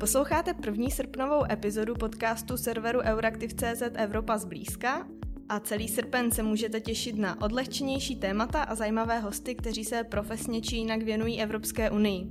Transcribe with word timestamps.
Posloucháte 0.00 0.54
první 0.54 0.90
srpnovou 0.90 1.52
epizodu 1.52 1.94
podcastu 1.94 2.56
serveru 2.56 3.00
Euraktiv.cz 3.00 3.82
Evropa 3.94 4.38
zblízka 4.38 5.06
a 5.48 5.60
celý 5.60 5.88
srpen 5.88 6.30
se 6.30 6.42
můžete 6.42 6.80
těšit 6.80 7.16
na 7.16 7.42
odlehčenější 7.42 8.16
témata 8.16 8.62
a 8.62 8.74
zajímavé 8.74 9.20
hosty, 9.20 9.54
kteří 9.54 9.84
se 9.84 10.04
profesně 10.04 10.60
či 10.60 10.76
jinak 10.76 11.02
věnují 11.02 11.42
Evropské 11.42 11.90
unii. 11.90 12.28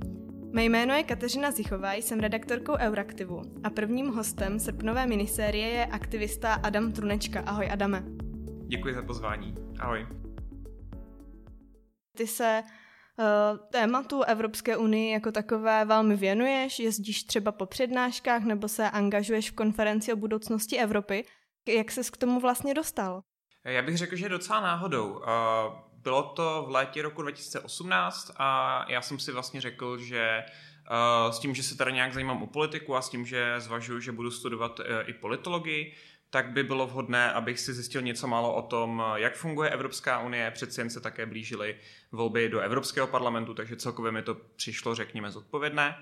Mé 0.52 0.64
jméno 0.64 0.94
je 0.94 1.02
Kateřina 1.02 1.50
Zichová, 1.50 1.94
jsem 1.94 2.20
redaktorkou 2.20 2.72
Euraktivu 2.72 3.42
a 3.64 3.70
prvním 3.70 4.06
hostem 4.06 4.58
srpnové 4.58 5.06
minisérie 5.06 5.68
je 5.68 5.86
aktivista 5.86 6.54
Adam 6.54 6.92
Trunečka. 6.92 7.40
Ahoj 7.40 7.68
Adame. 7.70 8.04
Děkuji 8.66 8.94
za 8.94 9.02
pozvání. 9.02 9.54
Ahoj. 9.80 10.06
Ty 12.16 12.26
se 12.26 12.62
tématu 13.70 14.22
Evropské 14.22 14.76
unii 14.76 15.12
jako 15.12 15.32
takové 15.32 15.84
velmi 15.84 16.16
věnuješ, 16.16 16.78
jezdíš 16.78 17.22
třeba 17.22 17.52
po 17.52 17.66
přednáškách 17.66 18.44
nebo 18.44 18.68
se 18.68 18.90
angažuješ 18.90 19.50
v 19.50 19.54
konferenci 19.54 20.12
o 20.12 20.16
budoucnosti 20.16 20.78
Evropy. 20.78 21.24
Jak 21.68 21.90
ses 21.90 22.10
k 22.10 22.16
tomu 22.16 22.40
vlastně 22.40 22.74
dostal? 22.74 23.22
Já 23.64 23.82
bych 23.82 23.96
řekl, 23.96 24.16
že 24.16 24.28
docela 24.28 24.60
náhodou. 24.60 25.10
Uh, 25.12 25.24
bylo 26.02 26.22
to 26.22 26.64
v 26.68 26.70
létě 26.70 27.02
roku 27.02 27.22
2018 27.22 28.30
a 28.36 28.84
já 28.88 29.02
jsem 29.02 29.18
si 29.18 29.32
vlastně 29.32 29.60
řekl, 29.60 29.98
že 29.98 30.44
s 31.30 31.38
tím, 31.38 31.54
že 31.54 31.62
se 31.62 31.76
teda 31.76 31.90
nějak 31.90 32.14
zajímám 32.14 32.42
o 32.42 32.46
politiku 32.46 32.96
a 32.96 33.02
s 33.02 33.08
tím, 33.10 33.26
že 33.26 33.54
zvažuji, 33.58 34.00
že 34.00 34.12
budu 34.12 34.30
studovat 34.30 34.80
i 35.06 35.12
politologii, 35.12 35.94
tak 36.30 36.50
by 36.50 36.62
bylo 36.62 36.86
vhodné, 36.86 37.32
abych 37.32 37.60
si 37.60 37.74
zjistil 37.74 38.02
něco 38.02 38.26
málo 38.26 38.54
o 38.54 38.62
tom, 38.62 39.02
jak 39.14 39.34
funguje 39.34 39.70
Evropská 39.70 40.20
unie. 40.20 40.50
Přeci 40.50 40.80
jen 40.80 40.90
se 40.90 41.00
také 41.00 41.26
blížily 41.26 41.76
volby 42.12 42.48
do 42.48 42.60
Evropského 42.60 43.06
parlamentu, 43.06 43.54
takže 43.54 43.76
celkově 43.76 44.12
mi 44.12 44.22
to 44.22 44.34
přišlo, 44.34 44.94
řekněme, 44.94 45.30
zodpovědné. 45.30 45.96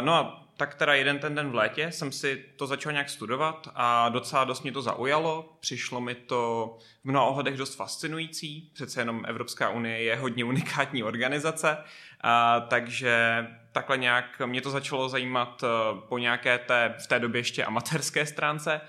No 0.00 0.14
a 0.14 0.48
tak 0.56 0.74
teda 0.74 0.94
jeden 0.94 1.18
ten 1.18 1.34
den 1.34 1.50
v 1.50 1.54
létě 1.54 1.92
jsem 1.92 2.12
si 2.12 2.44
to 2.56 2.66
začal 2.66 2.92
nějak 2.92 3.10
studovat 3.10 3.68
a 3.74 4.08
docela 4.08 4.44
dost 4.44 4.62
mě 4.62 4.72
to 4.72 4.82
zaujalo. 4.82 5.56
Přišlo 5.60 6.00
mi 6.00 6.14
to 6.14 6.76
v 7.04 7.04
mnoha 7.04 7.26
ohledech 7.26 7.56
dost 7.56 7.74
fascinující. 7.74 8.70
Přece 8.74 9.00
jenom 9.00 9.24
Evropská 9.26 9.70
unie 9.70 10.02
je 10.02 10.16
hodně 10.16 10.44
unikátní 10.44 11.02
organizace, 11.02 11.76
uh, 11.76 12.68
takže 12.68 13.46
takhle 13.72 13.98
nějak 13.98 14.42
mě 14.46 14.60
to 14.60 14.70
začalo 14.70 15.08
zajímat 15.08 15.62
uh, 15.62 16.00
po 16.00 16.18
nějaké 16.18 16.58
té 16.58 16.94
v 17.04 17.06
té 17.06 17.18
době 17.18 17.38
ještě 17.38 17.64
amatérské 17.64 18.26
stránce. 18.26 18.80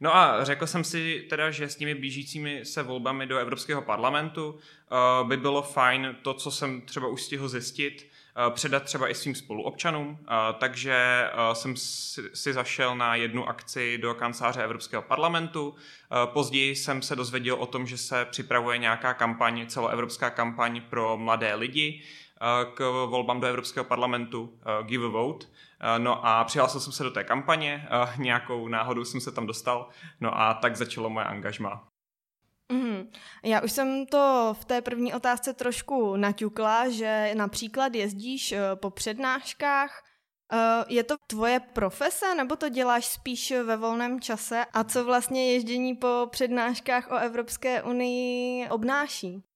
No 0.00 0.16
a 0.16 0.44
řekl 0.44 0.66
jsem 0.66 0.84
si 0.84 1.26
teda, 1.30 1.50
že 1.50 1.68
s 1.68 1.76
těmi 1.76 1.94
blížícími 1.94 2.64
se 2.64 2.82
volbami 2.82 3.26
do 3.26 3.38
Evropského 3.38 3.82
parlamentu 3.82 4.50
uh, 4.50 5.28
by 5.28 5.36
bylo 5.36 5.62
fajn 5.62 6.16
to, 6.22 6.34
co 6.34 6.50
jsem 6.50 6.80
třeba 6.80 7.08
už 7.08 7.22
stihl 7.22 7.48
zjistit, 7.48 8.10
uh, 8.46 8.54
předat 8.54 8.82
třeba 8.82 9.08
i 9.08 9.14
svým 9.14 9.34
spoluobčanům. 9.34 10.08
Uh, 10.08 10.16
takže 10.58 11.24
jsem 11.52 11.76
si, 11.76 12.52
zašel 12.52 12.96
na 12.96 13.14
jednu 13.14 13.48
akci 13.48 13.98
do 13.98 14.14
kanceláře 14.14 14.64
Evropského 14.64 15.02
parlamentu. 15.02 15.74
Později 16.24 16.76
jsem 16.76 17.02
se 17.02 17.16
dozvěděl 17.16 17.54
o 17.54 17.66
tom, 17.66 17.86
že 17.86 17.98
se 17.98 18.24
připravuje 18.24 18.78
nějaká 18.78 19.14
kampaň, 19.14 19.66
celoevropská 19.66 20.30
kampaň 20.30 20.80
pro 20.90 21.16
mladé 21.16 21.54
lidi 21.54 22.02
k 22.74 23.06
volbám 23.06 23.40
do 23.40 23.46
Evropského 23.46 23.84
parlamentu 23.84 24.58
Give 24.82 25.06
a 25.06 25.08
Vote. 25.08 25.46
Eh, 25.80 25.98
no 25.98 26.26
a 26.26 26.44
přihlásil 26.44 26.80
jsem 26.80 26.92
se 26.92 27.02
do 27.02 27.10
té 27.10 27.24
kampaně, 27.24 27.88
eh, 27.90 28.22
nějakou 28.22 28.68
náhodou 28.68 29.04
jsem 29.04 29.20
se 29.20 29.32
tam 29.32 29.46
dostal, 29.46 29.88
no 30.20 30.40
a 30.40 30.54
tak 30.54 30.76
začalo 30.76 31.10
moje 31.10 31.26
angažma. 31.26 31.88
Mm, 32.72 33.10
já 33.44 33.60
už 33.60 33.72
jsem 33.72 34.06
to 34.06 34.54
v 34.60 34.64
té 34.64 34.80
první 34.80 35.14
otázce 35.14 35.54
trošku 35.54 36.16
naťukla, 36.16 36.88
že 36.88 37.32
například 37.36 37.94
jezdíš 37.94 38.52
eh, 38.52 38.60
po 38.74 38.90
přednáškách. 38.90 40.04
Je 40.88 41.04
to 41.04 41.16
tvoje 41.26 41.60
profese, 41.60 42.34
nebo 42.34 42.56
to 42.56 42.68
děláš 42.68 43.06
spíš 43.06 43.50
ve 43.50 43.76
volném 43.76 44.20
čase? 44.20 44.64
A 44.72 44.84
co 44.84 45.04
vlastně 45.04 45.52
ježdění 45.52 45.96
po 45.96 46.26
přednáškách 46.30 47.10
o 47.10 47.16
Evropské 47.16 47.82
unii 47.82 48.68
obnáší? 48.68 49.47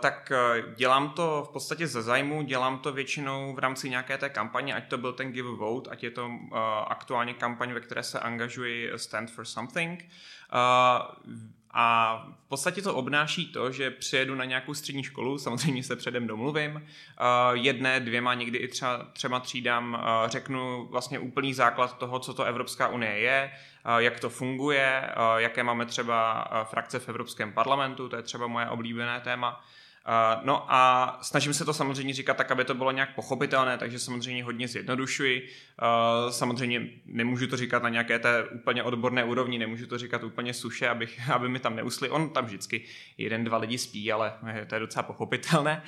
Tak 0.00 0.32
uh, 0.32 0.74
dělám 0.74 1.10
to 1.10 1.46
v 1.48 1.52
podstatě 1.52 1.86
ze 1.86 2.02
zájmu, 2.02 2.42
dělám 2.42 2.78
to 2.78 2.92
většinou 2.92 3.54
v 3.54 3.58
rámci 3.58 3.90
nějaké 3.90 4.18
té 4.18 4.28
kampaně, 4.28 4.74
ať 4.74 4.88
to 4.88 4.98
byl 4.98 5.12
ten 5.12 5.32
Give 5.32 5.48
a 5.48 5.52
Vote, 5.52 5.90
ať 5.90 6.02
je 6.02 6.10
to 6.10 6.26
uh, 6.26 6.58
aktuálně 6.86 7.34
kampaň, 7.34 7.72
ve 7.72 7.80
které 7.80 8.02
se 8.02 8.20
angažuji 8.20 8.92
Stand 8.96 9.30
for 9.30 9.44
Something. 9.44 10.08
A 11.74 12.16
v 12.46 12.48
podstatě 12.48 12.82
to 12.82 12.94
obnáší 12.94 13.46
to, 13.46 13.72
že 13.72 13.90
přijedu 13.90 14.34
na 14.34 14.44
nějakou 14.44 14.74
střední 14.74 15.02
školu, 15.02 15.38
samozřejmě 15.38 15.82
se 15.82 15.96
předem 15.96 16.26
domluvím, 16.26 16.86
jedné, 17.52 18.00
dvěma, 18.00 18.34
někdy 18.34 18.58
i 18.58 18.68
třeba 18.68 19.06
třema 19.12 19.40
třídám 19.40 20.04
řeknu 20.26 20.86
vlastně 20.90 21.18
úplný 21.18 21.54
základ 21.54 21.98
toho, 21.98 22.18
co 22.18 22.34
to 22.34 22.44
Evropská 22.44 22.88
unie 22.88 23.18
je, 23.18 23.50
jak 23.98 24.20
to 24.20 24.30
funguje, 24.30 25.10
jaké 25.36 25.62
máme 25.62 25.86
třeba 25.86 26.44
frakce 26.64 26.98
v 26.98 27.08
Evropském 27.08 27.52
parlamentu, 27.52 28.08
to 28.08 28.16
je 28.16 28.22
třeba 28.22 28.46
moje 28.46 28.68
oblíbené 28.68 29.20
téma. 29.20 29.64
Uh, 30.08 30.44
no 30.44 30.72
a 30.72 31.18
snažím 31.22 31.54
se 31.54 31.64
to 31.64 31.74
samozřejmě 31.74 32.14
říkat 32.14 32.36
tak, 32.36 32.50
aby 32.50 32.64
to 32.64 32.74
bylo 32.74 32.90
nějak 32.90 33.14
pochopitelné, 33.14 33.78
takže 33.78 33.98
samozřejmě 33.98 34.44
hodně 34.44 34.68
zjednodušuji. 34.68 35.42
Uh, 35.42 36.30
samozřejmě 36.30 36.88
nemůžu 37.06 37.46
to 37.46 37.56
říkat 37.56 37.82
na 37.82 37.88
nějaké 37.88 38.18
té 38.18 38.44
úplně 38.44 38.82
odborné 38.82 39.24
úrovni, 39.24 39.58
nemůžu 39.58 39.86
to 39.86 39.98
říkat 39.98 40.22
úplně 40.22 40.54
suše, 40.54 40.88
abych, 40.88 41.30
aby 41.32 41.48
mi 41.48 41.58
tam 41.58 41.76
neusli. 41.76 42.10
On 42.10 42.30
tam 42.30 42.44
vždycky 42.44 42.84
jeden, 43.18 43.44
dva 43.44 43.58
lidi 43.58 43.78
spí, 43.78 44.12
ale 44.12 44.32
to 44.66 44.74
je 44.74 44.80
docela 44.80 45.02
pochopitelné. 45.02 45.82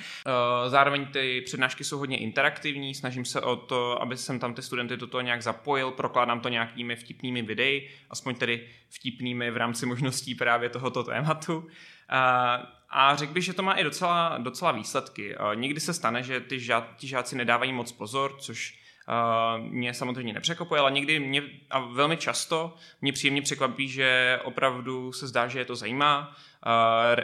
Zároveň 0.67 1.05
ty 1.05 1.41
přednášky 1.45 1.83
jsou 1.83 1.97
hodně 1.97 2.17
interaktivní, 2.17 2.95
snažím 2.95 3.25
se 3.25 3.41
o 3.41 3.55
to, 3.55 4.01
aby 4.01 4.17
jsem 4.17 4.39
tam 4.39 4.53
ty 4.53 4.61
studenty 4.61 4.97
do 4.97 5.07
toho 5.07 5.21
nějak 5.21 5.43
zapojil, 5.43 5.91
prokládám 5.91 6.39
to 6.39 6.49
nějakými 6.49 6.95
vtipnými 6.95 7.41
videi, 7.41 7.89
aspoň 8.09 8.35
tedy 8.35 8.67
vtipnými 8.89 9.51
v 9.51 9.57
rámci 9.57 9.85
možností 9.85 10.35
právě 10.35 10.69
tohoto 10.69 11.03
tématu. 11.03 11.67
Uh, 12.11 12.65
a 12.89 13.15
řekl 13.15 13.33
bych, 13.33 13.43
že 13.43 13.53
to 13.53 13.63
má 13.63 13.73
i 13.73 13.83
docela, 13.83 14.37
docela 14.37 14.71
výsledky. 14.71 15.35
Někdy 15.53 15.79
se 15.79 15.93
stane, 15.93 16.23
že 16.23 16.39
ty 16.39 16.59
žá, 16.59 16.87
ti 16.97 17.07
žáci 17.07 17.35
nedávají 17.35 17.73
moc 17.73 17.91
pozor, 17.91 18.35
což 18.39 18.85
Uh, 19.07 19.63
mě 19.63 19.93
samozřejmě 19.93 20.33
nepřekopuje, 20.33 20.81
ale 20.81 20.91
někdy 20.91 21.19
mě, 21.19 21.43
a 21.69 21.79
velmi 21.79 22.17
často 22.17 22.75
mě 23.01 23.13
příjemně 23.13 23.41
překvapí, 23.41 23.87
že 23.87 24.39
opravdu 24.43 25.11
se 25.11 25.27
zdá, 25.27 25.47
že 25.47 25.59
je 25.59 25.65
to 25.65 25.75
zajímá, 25.75 26.29
uh, 26.29 26.73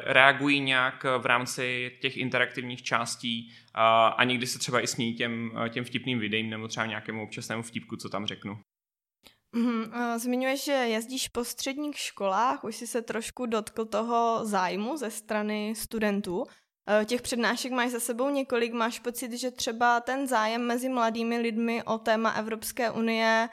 reagují 0.04 0.60
nějak 0.60 1.06
v 1.18 1.26
rámci 1.26 1.92
těch 2.02 2.18
interaktivních 2.18 2.84
částí 2.84 3.48
uh, 3.50 3.82
a 4.18 4.24
někdy 4.24 4.48
se 4.48 4.60
třeba 4.60 4.82
i 4.82 4.88
smějí 4.88 5.16
těm, 5.16 5.52
těm 5.70 5.84
vtipným 5.84 6.20
videím 6.20 6.50
nebo 6.50 6.68
třeba 6.68 6.86
nějakému 6.86 7.24
občasnému 7.24 7.62
vtipku, 7.62 7.96
co 7.96 8.10
tam 8.10 8.26
řeknu. 8.26 8.60
Mm, 9.56 9.94
zmiňuješ, 10.18 10.64
že 10.64 10.72
jezdíš 10.72 11.28
po 11.28 11.44
středních 11.44 11.98
školách, 11.98 12.64
už 12.64 12.76
jsi 12.76 12.88
se 12.88 13.02
trošku 13.02 13.46
dotkl 13.46 13.86
toho 13.86 14.40
zájmu 14.44 14.98
ze 14.98 15.12
strany 15.12 15.76
studentů. 15.76 16.44
E, 17.02 17.06
těch 17.06 17.22
přednášek 17.22 17.72
máš 17.72 17.92
za 17.92 18.00
sebou 18.00 18.30
několik, 18.30 18.74
máš 18.74 19.00
pocit, 19.00 19.34
že 19.34 19.52
třeba 19.52 20.00
ten 20.00 20.28
zájem 20.28 20.62
mezi 20.68 20.90
mladými 20.90 21.38
lidmi 21.38 21.84
o 21.84 21.98
téma 21.98 22.32
Evropské 22.32 22.92
unie 22.92 23.50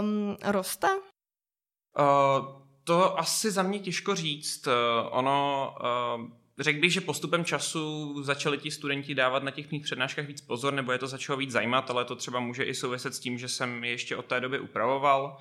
um, 0.00 0.36
roste? 0.44 0.88
Uh, 0.96 2.62
to 2.84 3.18
asi 3.18 3.50
za 3.50 3.62
mě 3.62 3.78
těžko 3.78 4.14
říct. 4.14 4.68
Ono 5.10 5.70
uh, 5.80 6.39
Řekl 6.60 6.80
bych, 6.80 6.92
že 6.92 7.00
postupem 7.00 7.44
času 7.44 8.14
začali 8.22 8.58
ti 8.58 8.70
studenti 8.70 9.14
dávat 9.14 9.42
na 9.42 9.50
těch 9.50 9.70
mých 9.70 9.82
přednáškách 9.82 10.26
víc 10.26 10.40
pozor, 10.40 10.72
nebo 10.72 10.92
je 10.92 10.98
to 10.98 11.06
začalo 11.06 11.36
víc 11.36 11.50
zajímat, 11.50 11.90
ale 11.90 12.04
to 12.04 12.16
třeba 12.16 12.40
může 12.40 12.64
i 12.64 12.74
souviset 12.74 13.14
s 13.14 13.18
tím, 13.18 13.38
že 13.38 13.48
jsem 13.48 13.84
je 13.84 13.90
ještě 13.90 14.16
od 14.16 14.26
té 14.26 14.40
doby 14.40 14.58
upravoval. 14.58 15.36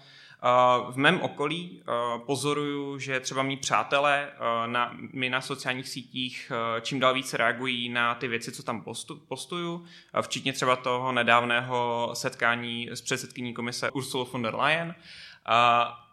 V 0.91 0.95
mém 0.95 1.21
okolí 1.21 1.83
pozoruju, 2.25 2.99
že 2.99 3.19
třeba 3.19 3.43
mý 3.43 3.57
přátelé 3.57 4.31
na, 4.65 4.97
mi 5.13 5.29
na 5.29 5.41
sociálních 5.41 5.89
sítích 5.89 6.51
čím 6.81 6.99
dál 6.99 7.13
více 7.13 7.37
reagují 7.37 7.89
na 7.89 8.15
ty 8.15 8.27
věci, 8.27 8.51
co 8.51 8.63
tam 8.63 8.81
postu, 8.81 9.15
postuju, 9.27 9.85
včetně 10.21 10.53
třeba 10.53 10.75
toho 10.75 11.11
nedávného 11.11 12.09
setkání 12.13 12.89
s 12.91 13.01
předsedkyní 13.01 13.53
komise 13.53 13.91
Ursula 13.91 14.25
von 14.31 14.41
der 14.41 14.55
Leyen. 14.55 14.95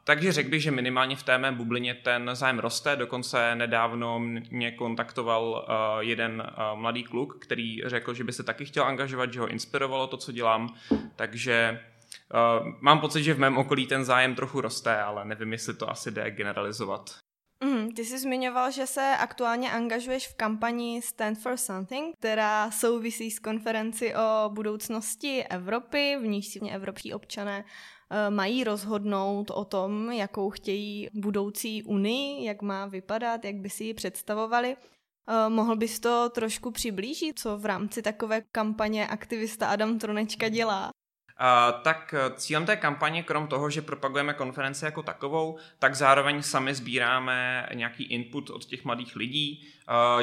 Takže 0.07 0.33
řekl 0.33 0.51
bych, 0.51 0.63
že 0.63 0.71
minimálně 0.71 1.17
v 1.17 1.23
té 1.23 1.39
mé 1.39 1.53
bublině 1.53 1.95
ten 1.95 2.31
zájem 2.33 2.59
roste. 2.59 2.97
Dokonce 2.97 3.55
nedávno 3.55 4.19
mě 4.51 4.73
kontaktoval 4.73 5.67
uh, 5.69 6.01
jeden 6.01 6.41
uh, 6.41 6.79
mladý 6.81 7.05
kluk, 7.05 7.39
který 7.45 7.83
řekl, 7.87 8.15
že 8.15 8.25
by 8.25 8.33
se 8.33 8.43
taky 8.43 8.65
chtěl 8.65 8.85
angažovat, 8.85 9.33
že 9.33 9.41
ho 9.41 9.49
inspirovalo 9.49 10.07
to, 10.07 10.17
co 10.17 10.33
dělám. 10.33 10.75
Takže 11.17 11.81
uh, 12.61 12.69
mám 12.81 13.01
pocit, 13.01 13.23
že 13.23 13.35
v 13.35 13.39
mém 13.39 13.59
okolí 13.59 13.87
ten 13.87 14.05
zájem 14.05 14.35
trochu 14.35 14.61
roste, 14.61 15.03
ale 15.03 15.25
nevím, 15.25 15.53
jestli 15.53 15.75
to 15.75 15.91
asi 15.91 16.11
jde 16.11 16.31
generalizovat. 16.31 17.19
Mm, 17.65 17.93
ty 17.93 18.05
jsi 18.05 18.19
zmiňoval, 18.19 18.71
že 18.71 18.87
se 18.87 19.17
aktuálně 19.21 19.73
angažuješ 19.73 20.29
v 20.29 20.35
kampani 20.35 21.03
Stand 21.03 21.39
for 21.39 21.57
Something, 21.57 22.17
která 22.19 22.71
souvisí 22.71 23.31
s 23.31 23.39
konferenci 23.39 24.15
o 24.15 24.51
budoucnosti 24.51 25.45
Evropy, 25.45 26.17
v 26.21 26.27
níž 26.27 26.47
si 26.47 26.61
evropští 26.61 27.15
občané 27.15 27.65
Eh, 27.65 27.96
mají 28.31 28.65
rozhodnout 28.65 29.51
o 29.51 29.65
tom, 29.65 30.13
jakou 30.13 30.51
chtějí 30.51 31.09
budoucí 31.15 31.83
unii, 31.83 32.45
jak 32.45 32.63
má 32.63 32.87
vypadat, 32.87 33.45
jak 33.45 33.57
by 33.57 33.71
si 33.71 33.85
ji 33.85 33.95
představovali. 33.95 34.77
Eh, 35.29 35.49
mohl 35.49 35.77
bys 35.77 36.01
to 36.01 36.31
trošku 36.31 36.71
přiblížit, 36.71 37.39
co 37.39 37.59
v 37.59 37.67
rámci 37.67 38.03
takové 38.03 38.43
kampaně 38.53 39.09
aktivista 39.09 39.67
Adam 39.69 39.99
Tronečka 39.99 40.49
dělá? 40.49 40.91
Tak 41.83 42.15
cílem 42.35 42.67
té 42.67 42.77
kampaně, 42.77 43.23
krom 43.23 43.47
toho, 43.47 43.71
že 43.71 43.83
propagujeme 43.83 44.35
konferenci 44.35 44.85
jako 44.85 45.03
takovou, 45.03 45.59
tak 45.79 45.95
zároveň 45.95 46.43
sami 46.43 46.75
sbíráme 46.75 47.69
nějaký 47.75 48.05
input 48.05 48.51
od 48.51 48.65
těch 48.65 48.85
mladých 48.85 49.17
lidí. 49.17 49.69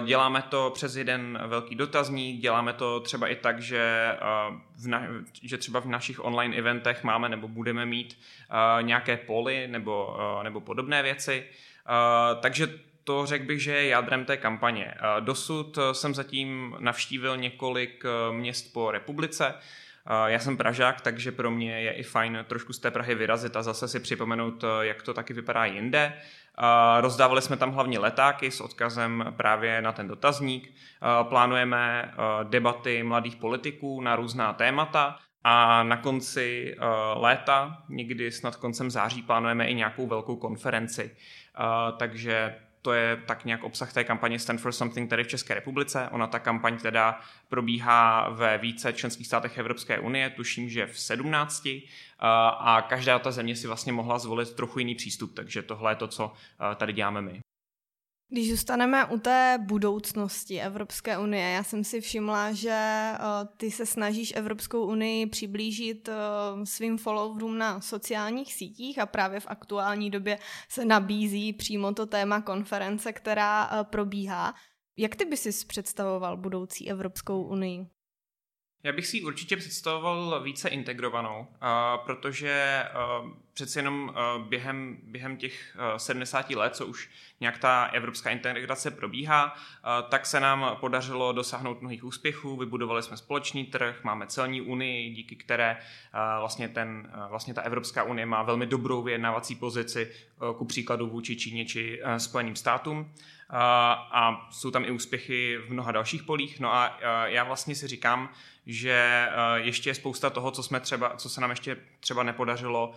Děláme 0.06 0.42
to 0.42 0.72
přes 0.74 0.96
jeden 0.96 1.40
velký 1.48 1.76
dotazník, 1.76 2.42
děláme 2.42 2.74
to 2.74 3.00
třeba 3.00 3.28
i 3.28 3.36
tak, 3.36 3.62
že, 3.62 4.16
v 4.76 4.88
na, 4.88 5.04
že 5.42 5.58
třeba 5.58 5.80
v 5.80 5.86
našich 5.86 6.26
online 6.26 6.56
eventech 6.56 7.04
máme 7.04 7.30
nebo 7.30 7.48
budeme 7.48 7.86
mít 7.86 8.18
nějaké 8.82 9.18
poly 9.18 9.68
nebo, 9.68 10.18
nebo 10.44 10.62
podobné 10.62 11.04
věci. 11.04 11.46
Takže 12.40 12.68
to 13.04 13.26
řekl 13.26 13.46
bych, 13.46 13.64
že 13.64 13.72
je 13.72 13.88
jádrem 13.88 14.26
té 14.26 14.38
kampaně. 14.38 14.94
Dosud 15.20 15.80
jsem 15.92 16.14
zatím 16.14 16.76
navštívil 16.80 17.38
několik 17.38 18.04
měst 18.32 18.74
po 18.74 18.92
republice, 18.92 19.54
já 20.26 20.40
jsem 20.40 20.58
Pražák, 20.58 21.02
takže 21.02 21.32
pro 21.32 21.52
mě 21.52 21.82
je 21.82 21.94
i 21.94 22.04
fajn 22.04 22.46
trošku 22.48 22.74
z 22.74 22.80
té 22.80 22.92
Prahy 22.92 23.16
vyrazit 23.16 23.56
a 23.56 23.64
zase 23.64 23.88
si 23.88 24.00
připomenout, 24.00 24.64
eh, 24.64 24.86
jak 24.86 25.02
to 25.02 25.14
taky 25.14 25.34
vypadá 25.34 25.66
jinde. 25.66 26.14
Rozdávali 27.00 27.42
jsme 27.42 27.58
tam 27.58 27.72
hlavně 27.72 28.00
letáky 28.00 28.52
s 28.52 28.62
odkazem 28.62 29.34
právě 29.38 29.82
na 29.82 29.92
ten 29.92 30.08
dotazník. 30.08 30.74
Plánujeme 31.24 32.12
eh, 32.12 32.16
debaty 32.44 33.04
mladých 33.04 33.36
politiků 33.36 34.02
na 34.02 34.16
různá 34.16 34.54
témata 34.54 35.18
a 35.44 35.84
na 35.84 35.98
konci 35.98 36.76
eh, 36.78 36.86
léta, 37.16 37.84
někdy 37.90 38.32
snad 38.32 38.56
koncem 38.56 38.92
září, 38.92 39.22
plánujeme 39.22 39.68
i 39.68 39.74
nějakou 39.74 40.08
velkou 40.08 40.36
konferenci. 40.36 41.16
Takže 41.98 42.56
to 42.84 42.94
je 42.94 43.18
tak 43.26 43.46
nějak 43.46 43.64
obsah 43.64 43.94
té 43.94 44.04
kampaně 44.04 44.40
Stand 44.40 44.62
for 44.62 44.72
Something 44.72 45.10
tady 45.10 45.24
v 45.24 45.28
České 45.28 45.54
republice. 45.54 46.10
Ona 46.12 46.28
ta 46.28 46.40
kampaň 46.40 46.78
teda 46.78 47.20
probíhá 47.50 48.30
ve 48.30 48.58
více 48.58 48.94
členských 48.94 49.28
státech 49.28 49.58
Evropské 49.58 50.00
unie, 50.00 50.30
tuším, 50.30 50.70
že 50.70 50.88
v 50.88 51.00
17 51.00 51.68
a 52.60 52.86
každá 52.90 53.20
ta 53.20 53.32
země 53.32 53.56
si 53.56 53.68
vlastně 53.68 53.94
mohla 53.94 54.20
zvolit 54.20 54.56
trochu 54.56 54.80
jiný 54.80 54.96
přístup, 54.96 55.34
takže 55.36 55.62
tohle 55.62 55.92
je 55.92 55.96
to, 55.96 56.08
co 56.08 56.34
tady 56.76 56.94
děláme 56.94 57.22
my. 57.22 57.40
Když 58.34 58.50
zůstaneme 58.52 59.06
u 59.06 59.20
té 59.20 59.58
budoucnosti 59.62 60.62
Evropské 60.62 61.18
unie, 61.18 61.50
já 61.50 61.64
jsem 61.64 61.84
si 61.84 62.02
všimla, 62.02 62.52
že 62.52 63.12
uh, 63.20 63.48
ty 63.58 63.72
se 63.72 63.86
snažíš 63.86 64.34
Evropskou 64.36 64.86
unii 64.86 65.26
přiblížit 65.26 66.08
uh, 66.08 66.64
svým 66.64 66.98
followerům 66.98 67.58
na 67.58 67.82
sociálních 67.82 68.54
sítích 68.54 69.00
a 69.00 69.06
právě 69.06 69.40
v 69.40 69.48
aktuální 69.48 70.10
době 70.10 70.40
se 70.70 70.86
nabízí 70.86 71.54
přímo 71.54 71.94
to 71.94 72.06
téma 72.06 72.42
konference, 72.42 73.14
která 73.14 73.72
uh, 73.72 73.84
probíhá. 73.84 74.54
Jak 74.98 75.16
ty 75.16 75.26
bys 75.26 75.42
si 75.42 75.66
představoval 75.66 76.38
budoucí 76.38 76.90
Evropskou 76.90 77.44
unii? 77.44 77.88
Já 78.86 78.92
bych 78.92 79.08
si 79.08 79.18
ji 79.18 79.24
určitě 79.24 79.58
představoval 79.58 80.44
více 80.44 80.70
integrovanou, 80.70 81.40
uh, 81.40 82.06
protože 82.06 82.84
uh, 83.24 83.30
přeci 83.54 83.80
jenom 83.80 84.10
uh, 84.10 84.44
během, 84.48 84.98
během 85.04 85.38
těch 85.38 85.78
uh, 85.92 85.98
70 85.98 86.50
let, 86.50 86.76
co 86.76 86.86
už 86.86 87.10
nějak 87.40 87.58
ta 87.58 87.86
evropská 87.86 88.30
integrace 88.30 88.92
probíhá, 88.92 89.56
tak 90.10 90.26
se 90.26 90.40
nám 90.40 90.78
podařilo 90.80 91.34
dosáhnout 91.34 91.82
mnohých 91.82 92.04
úspěchů. 92.04 92.58
Vybudovali 92.58 93.04
jsme 93.04 93.18
společný 93.18 93.66
trh, 93.66 94.04
máme 94.04 94.28
celní 94.28 94.62
unii, 94.62 95.10
díky 95.10 95.36
které 95.36 95.78
vlastně, 96.40 96.70
ten, 96.70 97.12
vlastně 97.30 97.54
ta 97.54 97.62
Evropská 97.62 98.04
unie 98.04 98.26
má 98.26 98.44
velmi 98.44 98.66
dobrou 98.66 99.04
vyjednávací 99.04 99.56
pozici, 99.56 100.12
ku 100.58 100.66
příkladu 100.66 101.08
vůči 101.08 101.36
Číně 101.36 101.66
či 101.66 102.02
Spojeným 102.18 102.56
státům 102.56 103.12
a 104.12 104.48
jsou 104.52 104.72
tam 104.72 104.86
i 104.86 104.92
úspěchy 104.92 105.58
v 105.58 105.74
mnoha 105.74 105.92
dalších 105.92 106.24
polích. 106.24 106.60
No 106.60 106.74
a 106.74 107.00
já 107.26 107.44
vlastně 107.44 107.76
si 107.76 107.88
říkám, 107.88 108.30
že 108.66 109.28
ještě 109.56 109.90
je 109.90 109.96
spousta 109.96 110.30
toho, 110.30 110.52
co, 110.52 110.64
jsme 110.64 110.80
třeba, 110.80 111.16
co 111.18 111.30
se 111.30 111.42
nám 111.42 111.50
ještě 111.50 111.78
třeba 112.00 112.24
nepodařilo 112.24 112.94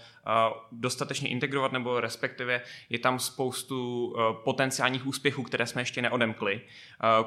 dostatečně 0.73 1.29
integrovat, 1.29 1.73
nebo 1.73 2.01
respektive 2.01 2.61
je 2.91 2.99
tam 2.99 3.19
spoustu 3.19 4.15
potenciálních 4.45 5.07
úspěchů, 5.07 5.43
které 5.43 5.67
jsme 5.67 5.83
ještě 5.83 6.03
neodemkli. 6.03 6.61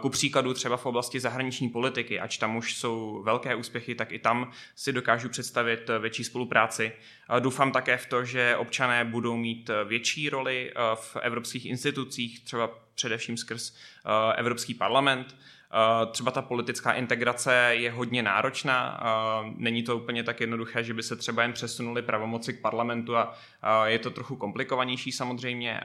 Ku 0.01 0.09
příkladu 0.09 0.53
třeba 0.53 0.77
v 0.77 0.85
oblasti 0.85 1.19
zahraniční 1.19 1.69
politiky, 1.69 2.19
ač 2.19 2.37
tam 2.37 2.55
už 2.55 2.77
jsou 2.77 3.23
velké 3.25 3.55
úspěchy, 3.55 3.95
tak 3.95 4.11
i 4.11 4.19
tam 4.19 4.51
si 4.75 4.93
dokážu 4.93 5.29
představit 5.29 5.89
větší 5.99 6.23
spolupráci. 6.23 6.91
Doufám 7.39 7.71
také 7.71 7.97
v 7.97 8.05
to, 8.05 8.25
že 8.25 8.55
občané 8.55 9.05
budou 9.05 9.37
mít 9.37 9.69
větší 9.85 10.29
roli 10.29 10.73
v 10.95 11.17
evropských 11.21 11.65
institucích, 11.65 12.43
třeba 12.43 12.69
především 12.95 13.37
skrz 13.37 13.75
Evropský 14.35 14.73
parlament. 14.73 15.35
Uh, 15.73 16.11
třeba 16.11 16.31
ta 16.31 16.41
politická 16.41 16.91
integrace 16.91 17.53
je 17.71 17.91
hodně 17.91 18.23
náročná, 18.23 19.01
uh, 19.01 19.53
není 19.57 19.83
to 19.83 19.97
úplně 19.97 20.23
tak 20.23 20.41
jednoduché, 20.41 20.83
že 20.83 20.93
by 20.93 21.03
se 21.03 21.15
třeba 21.15 21.41
jen 21.41 21.53
přesunuli 21.53 22.01
pravomoci 22.01 22.53
k 22.53 22.61
parlamentu 22.61 23.17
a 23.17 23.35
je 23.85 23.99
to 23.99 24.09
trochu 24.09 24.35
komplikovanější 24.35 25.11
samozřejmě, 25.11 25.79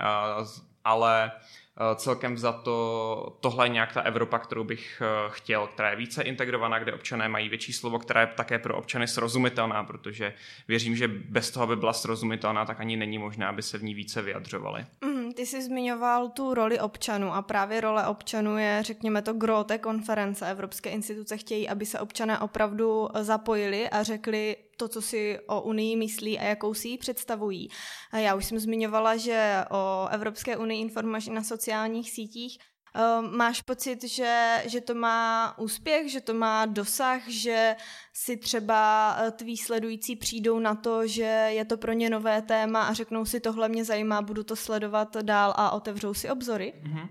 ale 0.84 1.32
Eh, 1.76 1.96
celkem 1.96 2.38
za 2.38 2.52
to 2.52 3.36
tohle 3.40 3.66
je 3.66 3.68
nějak 3.68 3.92
ta 3.92 4.00
Evropa, 4.00 4.38
kterou 4.38 4.64
bych 4.64 5.02
eh, 5.04 5.30
chtěl, 5.30 5.66
která 5.66 5.90
je 5.90 5.96
více 5.96 6.22
integrovaná, 6.22 6.78
kde 6.78 6.92
občané 6.92 7.28
mají 7.28 7.48
větší 7.48 7.72
slovo, 7.72 7.98
která 7.98 8.20
je 8.20 8.26
také 8.26 8.58
pro 8.58 8.76
občany 8.76 9.08
srozumitelná, 9.08 9.84
protože 9.84 10.34
věřím, 10.68 10.96
že 10.96 11.08
bez 11.08 11.50
toho, 11.50 11.64
aby 11.64 11.76
byla 11.76 11.92
srozumitelná, 11.92 12.64
tak 12.64 12.80
ani 12.80 12.96
není 12.96 13.18
možné, 13.18 13.46
aby 13.46 13.62
se 13.62 13.78
v 13.78 13.82
ní 13.82 13.94
více 13.94 14.22
vyjadřovali. 14.22 14.84
Mm, 15.04 15.13
ty 15.34 15.46
jsi 15.46 15.62
zmiňoval 15.62 16.28
tu 16.28 16.54
roli 16.54 16.80
občanů 16.80 17.34
a 17.34 17.42
právě 17.42 17.80
role 17.80 18.06
občanů 18.06 18.58
je, 18.58 18.78
řekněme 18.82 19.22
to, 19.22 19.32
gro 19.32 19.64
té 19.64 19.78
konference. 19.78 20.50
Evropské 20.50 20.90
instituce 20.90 21.36
chtějí, 21.36 21.68
aby 21.68 21.86
se 21.86 22.00
občané 22.00 22.38
opravdu 22.38 23.08
zapojili 23.20 23.90
a 23.90 24.02
řekli, 24.02 24.56
to, 24.76 24.88
co 24.88 25.02
si 25.02 25.38
o 25.46 25.60
Unii 25.60 25.96
myslí 25.96 26.38
a 26.38 26.42
jakou 26.42 26.74
si 26.74 26.88
ji 26.88 26.98
představují. 26.98 27.68
Já 28.16 28.34
už 28.34 28.44
jsem 28.44 28.58
zmiňovala, 28.58 29.16
že 29.16 29.64
o 29.70 30.08
Evropské 30.10 30.56
unii 30.56 30.80
informuješ 30.80 31.26
i 31.26 31.30
na 31.30 31.42
sociálních 31.42 32.10
sítích. 32.10 32.58
Ehm, 32.94 33.36
máš 33.36 33.62
pocit, 33.62 34.04
že, 34.04 34.62
že 34.66 34.80
to 34.80 34.94
má 34.94 35.54
úspěch, 35.58 36.12
že 36.12 36.20
to 36.20 36.34
má 36.34 36.66
dosah, 36.66 37.28
že 37.28 37.76
si 38.12 38.36
třeba 38.36 39.16
eh, 39.18 39.30
tví 39.30 39.56
sledující 39.56 40.16
přijdou 40.16 40.58
na 40.58 40.74
to, 40.74 41.06
že 41.06 41.22
je 41.48 41.64
to 41.64 41.76
pro 41.76 41.92
ně 41.92 42.10
nové 42.10 42.42
téma 42.42 42.82
a 42.82 42.92
řeknou 42.92 43.24
si 43.24 43.40
tohle 43.40 43.68
mě 43.68 43.84
zajímá, 43.84 44.22
budu 44.22 44.44
to 44.44 44.56
sledovat 44.56 45.16
dál 45.16 45.54
a 45.56 45.70
otevřou 45.70 46.14
si 46.14 46.30
obzory? 46.30 46.72
Mm-hmm. 46.82 47.08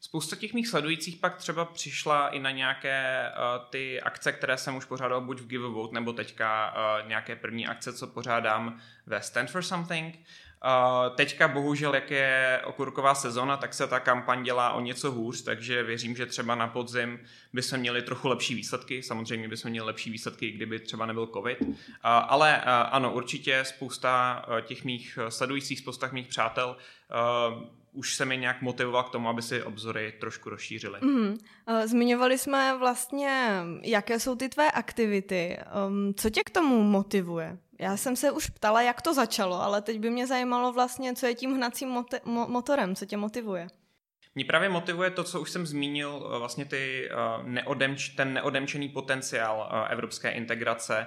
Spousta 0.00 0.36
těch 0.36 0.54
mých 0.54 0.68
sledujících 0.68 1.16
pak 1.16 1.36
třeba 1.36 1.64
přišla 1.64 2.28
i 2.28 2.38
na 2.38 2.50
nějaké 2.50 3.30
uh, 3.30 3.70
ty 3.70 4.00
akce, 4.00 4.32
které 4.32 4.56
jsem 4.56 4.76
už 4.76 4.84
pořádal 4.84 5.20
buď 5.20 5.40
v 5.40 5.46
Give 5.46 5.66
a 5.66 5.68
Vote, 5.68 5.94
nebo 5.94 6.12
teďka 6.12 6.74
uh, 6.74 7.08
nějaké 7.08 7.36
první 7.36 7.66
akce, 7.66 7.92
co 7.92 8.06
pořádám 8.06 8.80
ve 9.06 9.22
Stand 9.22 9.50
for 9.50 9.62
Something. 9.62 10.18
Teďka 11.14 11.48
bohužel, 11.48 11.94
jak 11.94 12.10
je 12.10 12.60
okurková 12.64 13.14
sezona, 13.14 13.56
tak 13.56 13.74
se 13.74 13.86
ta 13.86 14.00
kampaň 14.00 14.42
dělá 14.42 14.72
o 14.72 14.80
něco 14.80 15.12
hůř, 15.12 15.42
takže 15.42 15.82
věřím, 15.82 16.16
že 16.16 16.26
třeba 16.26 16.54
na 16.54 16.68
podzim 16.68 17.20
by 17.52 17.62
jsme 17.62 17.78
měli 17.78 18.02
trochu 18.02 18.28
lepší 18.28 18.54
výsledky. 18.54 19.02
Samozřejmě 19.02 19.48
by 19.48 19.56
jsme 19.56 19.70
měli 19.70 19.86
lepší 19.86 20.10
výsledky, 20.10 20.50
kdyby 20.50 20.78
třeba 20.78 21.06
nebyl 21.06 21.26
covid. 21.26 21.58
Ale 22.02 22.60
ano, 22.90 23.12
určitě 23.12 23.64
spousta 23.64 24.44
těch 24.62 24.84
mých 24.84 25.18
sledujících, 25.28 25.78
spousta 25.78 26.08
mých 26.12 26.28
přátel 26.28 26.76
už 27.92 28.14
se 28.14 28.24
mi 28.24 28.36
nějak 28.36 28.62
motivoval 28.62 29.02
k 29.02 29.10
tomu, 29.10 29.28
aby 29.28 29.42
si 29.42 29.62
obzory 29.62 30.14
trošku 30.20 30.50
rozšířily. 30.50 31.00
Mm-hmm. 31.00 31.38
Zmiňovali 31.84 32.38
jsme 32.38 32.78
vlastně, 32.78 33.62
jaké 33.82 34.20
jsou 34.20 34.34
ty 34.34 34.48
tvé 34.48 34.70
aktivity. 34.70 35.58
Um, 35.88 36.14
co 36.14 36.30
tě 36.30 36.40
k 36.44 36.50
tomu 36.50 36.82
motivuje? 36.82 37.58
Já 37.78 37.96
jsem 37.96 38.16
se 38.16 38.30
už 38.30 38.50
ptala, 38.50 38.82
jak 38.82 39.02
to 39.02 39.14
začalo, 39.14 39.62
ale 39.62 39.82
teď 39.82 39.98
by 39.98 40.10
mě 40.10 40.26
zajímalo 40.26 40.72
vlastně, 40.72 41.14
co 41.14 41.26
je 41.26 41.34
tím 41.34 41.54
hnacím 41.54 41.88
moti- 41.88 42.20
mo- 42.24 42.48
motorem, 42.48 42.94
co 42.94 43.06
tě 43.06 43.16
motivuje. 43.16 43.68
Mě 44.34 44.44
právě 44.44 44.68
motivuje 44.68 45.10
to, 45.10 45.24
co 45.24 45.40
už 45.40 45.50
jsem 45.50 45.66
zmínil, 45.66 46.30
eh, 46.34 46.38
vlastně 46.38 46.64
ty, 46.64 47.10
uh, 47.10 47.46
neodemč, 47.46 48.08
ten 48.08 48.34
neodemčený 48.34 48.88
potenciál 48.88 49.68
uh, 49.72 49.92
evropské 49.92 50.30
integrace 50.30 51.06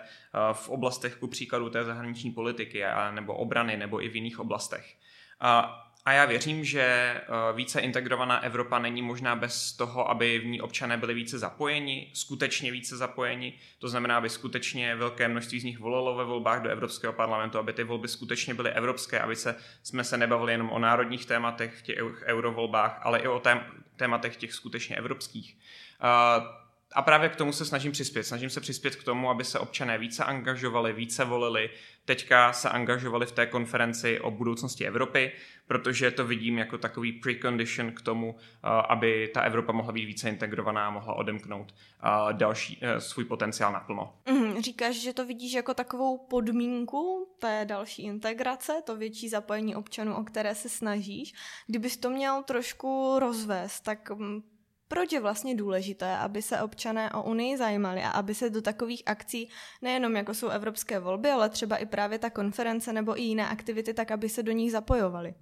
v 0.53 0.69
oblastech, 0.69 1.15
ku 1.15 1.27
příkladu 1.27 1.69
té 1.69 1.83
zahraniční 1.83 2.31
politiky 2.31 2.83
nebo 3.11 3.33
obrany, 3.33 3.77
nebo 3.77 4.03
i 4.03 4.09
v 4.09 4.15
jiných 4.15 4.39
oblastech. 4.39 4.95
A 5.39 5.77
já 6.11 6.25
věřím, 6.25 6.65
že 6.65 6.81
eh, 6.81 7.21
více 7.53 7.79
integrovaná 7.81 8.39
Evropa 8.39 8.79
není 8.79 9.01
možná 9.01 9.35
bez 9.35 9.73
toho, 9.73 10.09
aby 10.09 10.39
v 10.39 10.45
ní 10.45 10.61
občané 10.61 10.97
byli 10.97 11.13
více 11.13 11.39
zapojeni, 11.39 12.11
skutečně 12.13 12.71
více 12.71 12.97
zapojeni. 12.97 13.53
To 13.79 13.89
znamená, 13.89 14.17
aby 14.17 14.29
skutečně 14.29 14.95
velké 14.95 15.27
množství 15.27 15.59
z 15.59 15.63
nich 15.63 15.79
volilo 15.79 16.15
ve 16.15 16.23
volbách 16.23 16.61
do 16.61 16.69
Evropského 16.69 17.13
parlamentu, 17.13 17.57
aby 17.57 17.73
ty 17.73 17.83
volby 17.83 18.07
skutečně 18.07 18.53
byly 18.53 18.71
evropské, 18.71 19.19
aby 19.19 19.35
se, 19.35 19.55
jsme 19.83 20.03
se 20.03 20.17
nebavili 20.17 20.51
jenom 20.51 20.69
o 20.69 20.79
národních 20.79 21.25
tématech 21.25 21.73
v 21.79 21.81
těch 21.81 21.97
eurovolbách, 22.25 22.99
ale 23.03 23.19
i 23.19 23.27
o 23.27 23.39
tém, 23.39 23.61
tématech 23.95 24.37
těch 24.37 24.53
skutečně 24.53 24.95
evropských. 24.95 25.57
Uh, 26.03 26.60
a 26.93 27.01
právě 27.01 27.29
k 27.29 27.35
tomu 27.35 27.53
se 27.53 27.65
snažím 27.65 27.91
přispět. 27.91 28.23
Snažím 28.23 28.49
se 28.49 28.61
přispět 28.61 28.95
k 28.95 29.03
tomu, 29.03 29.29
aby 29.29 29.43
se 29.43 29.59
občané 29.59 29.97
více 29.97 30.23
angažovali, 30.23 30.93
více 30.93 31.25
volili. 31.25 31.69
Teďka 32.05 32.53
se 32.53 32.69
angažovali 32.69 33.25
v 33.25 33.31
té 33.31 33.45
konferenci 33.45 34.19
o 34.19 34.31
budoucnosti 34.31 34.87
Evropy, 34.87 35.31
protože 35.67 36.11
to 36.11 36.27
vidím 36.27 36.57
jako 36.57 36.77
takový 36.77 37.11
precondition 37.11 37.91
k 37.91 38.01
tomu, 38.01 38.35
aby 38.89 39.31
ta 39.33 39.41
Evropa 39.41 39.71
mohla 39.71 39.91
být 39.91 40.05
více 40.05 40.29
integrovaná 40.29 40.87
a 40.87 40.89
mohla 40.89 41.13
odemknout 41.13 41.73
další 42.31 42.79
e, 42.81 43.01
svůj 43.01 43.25
potenciál 43.25 43.73
naplno. 43.73 44.13
Mm, 44.29 44.61
říkáš, 44.61 44.95
že 44.95 45.13
to 45.13 45.25
vidíš 45.25 45.53
jako 45.53 45.73
takovou 45.73 46.17
podmínku 46.17 47.35
té 47.39 47.65
další 47.65 48.03
integrace, 48.03 48.73
to 48.85 48.95
větší 48.95 49.29
zapojení 49.29 49.75
občanů, 49.75 50.15
o 50.15 50.23
které 50.23 50.55
se 50.55 50.69
snažíš. 50.69 51.33
Kdybys 51.67 51.97
to 51.97 52.09
měl 52.09 52.43
trošku 52.43 53.15
rozvést, 53.19 53.81
tak 53.81 54.09
mm, 54.09 54.41
proč 54.91 55.11
je 55.11 55.19
vlastně 55.19 55.55
důležité, 55.55 56.17
aby 56.17 56.41
se 56.41 56.61
občané 56.61 57.11
o 57.11 57.23
Unii 57.23 57.57
zajímali 57.57 58.01
a 58.01 58.09
aby 58.09 58.35
se 58.35 58.49
do 58.49 58.61
takových 58.61 59.03
akcí, 59.05 59.49
nejenom 59.81 60.15
jako 60.15 60.33
jsou 60.33 60.47
evropské 60.47 60.99
volby, 60.99 61.29
ale 61.29 61.49
třeba 61.49 61.77
i 61.77 61.85
právě 61.85 62.19
ta 62.19 62.29
konference 62.29 62.93
nebo 62.93 63.19
i 63.19 63.21
jiné 63.21 63.47
aktivity, 63.47 63.93
tak 63.93 64.11
aby 64.11 64.29
se 64.29 64.43
do 64.43 64.51
nich 64.51 64.71
zapojovali? 64.71 65.33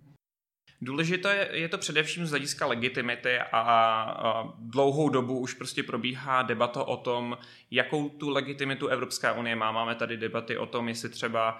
Důležité 0.81 1.49
je, 1.51 1.69
to 1.69 1.77
především 1.77 2.25
z 2.25 2.29
hlediska 2.29 2.65
legitimity 2.65 3.39
a, 3.39 4.53
dlouhou 4.59 5.09
dobu 5.09 5.39
už 5.39 5.53
prostě 5.53 5.83
probíhá 5.83 6.41
debata 6.41 6.83
o 6.83 6.97
tom, 6.97 7.37
jakou 7.71 8.09
tu 8.09 8.29
legitimitu 8.29 8.87
Evropská 8.87 9.33
unie 9.33 9.55
má. 9.55 9.71
Máme 9.71 9.95
tady 9.95 10.17
debaty 10.17 10.57
o 10.57 10.65
tom, 10.65 10.87
jestli 10.87 11.09
třeba, 11.09 11.59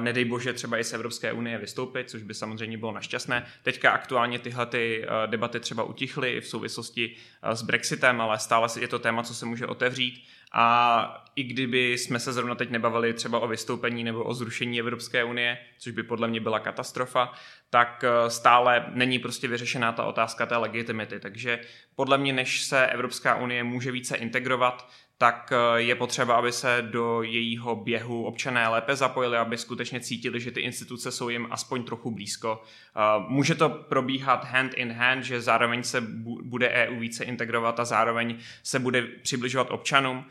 nedej 0.00 0.24
bože, 0.24 0.52
třeba 0.52 0.78
i 0.78 0.84
z 0.84 0.92
Evropské 0.92 1.32
unie 1.32 1.58
vystoupit, 1.58 2.10
což 2.10 2.22
by 2.22 2.34
samozřejmě 2.34 2.78
bylo 2.78 2.92
našťastné. 2.92 3.46
Teďka 3.62 3.90
aktuálně 3.90 4.38
tyhle 4.38 4.66
ty 4.66 5.06
debaty 5.26 5.60
třeba 5.60 5.82
utichly 5.82 6.40
v 6.40 6.46
souvislosti 6.46 7.16
s 7.42 7.62
Brexitem, 7.62 8.20
ale 8.20 8.38
stále 8.38 8.68
je 8.80 8.88
to 8.88 8.98
téma, 8.98 9.22
co 9.22 9.34
se 9.34 9.46
může 9.46 9.66
otevřít. 9.66 10.24
A 10.52 11.24
i 11.36 11.42
kdyby 11.42 11.92
jsme 11.92 12.20
se 12.20 12.32
zrovna 12.32 12.54
teď 12.54 12.70
nebavili 12.70 13.12
třeba 13.12 13.40
o 13.40 13.48
vystoupení 13.48 14.04
nebo 14.04 14.24
o 14.24 14.34
zrušení 14.34 14.80
Evropské 14.80 15.24
unie, 15.24 15.58
což 15.78 15.92
by 15.92 16.02
podle 16.02 16.28
mě 16.28 16.40
byla 16.40 16.58
katastrofa, 16.58 17.32
tak 17.70 18.04
eh, 18.04 18.30
stále 18.30 18.86
není 18.94 19.18
prostě 19.18 19.48
vyřešená 19.48 19.92
ta 19.92 20.04
otázka 20.04 20.46
té 20.46 20.56
legitimity. 20.56 21.20
Takže 21.20 21.60
podle 21.94 22.18
mě, 22.18 22.32
než 22.32 22.62
se 22.62 22.86
Evropská 22.86 23.34
unie 23.34 23.64
může 23.64 23.92
více 23.92 24.16
integrovat, 24.16 24.90
tak 25.18 25.52
eh, 25.52 25.80
je 25.80 25.94
potřeba, 25.94 26.36
aby 26.36 26.52
se 26.52 26.82
do 26.90 27.22
jejího 27.22 27.76
běhu 27.76 28.24
občané 28.24 28.68
lépe 28.68 28.96
zapojili, 28.96 29.36
aby 29.36 29.58
skutečně 29.58 30.00
cítili, 30.00 30.40
že 30.40 30.50
ty 30.50 30.60
instituce 30.60 31.12
jsou 31.12 31.28
jim 31.28 31.46
aspoň 31.50 31.84
trochu 31.84 32.10
blízko. 32.10 32.62
Eh, 32.62 33.00
může 33.28 33.54
to 33.54 33.68
probíhat 33.68 34.44
hand 34.44 34.74
in 34.74 34.92
hand, 34.92 35.24
že 35.24 35.40
zároveň 35.40 35.82
se 35.82 36.00
bude 36.42 36.68
EU 36.68 36.98
více 36.98 37.24
integrovat 37.24 37.80
a 37.80 37.84
zároveň 37.84 38.38
se 38.62 38.78
bude 38.78 39.02
přibližovat 39.02 39.70
občanům. 39.70 40.24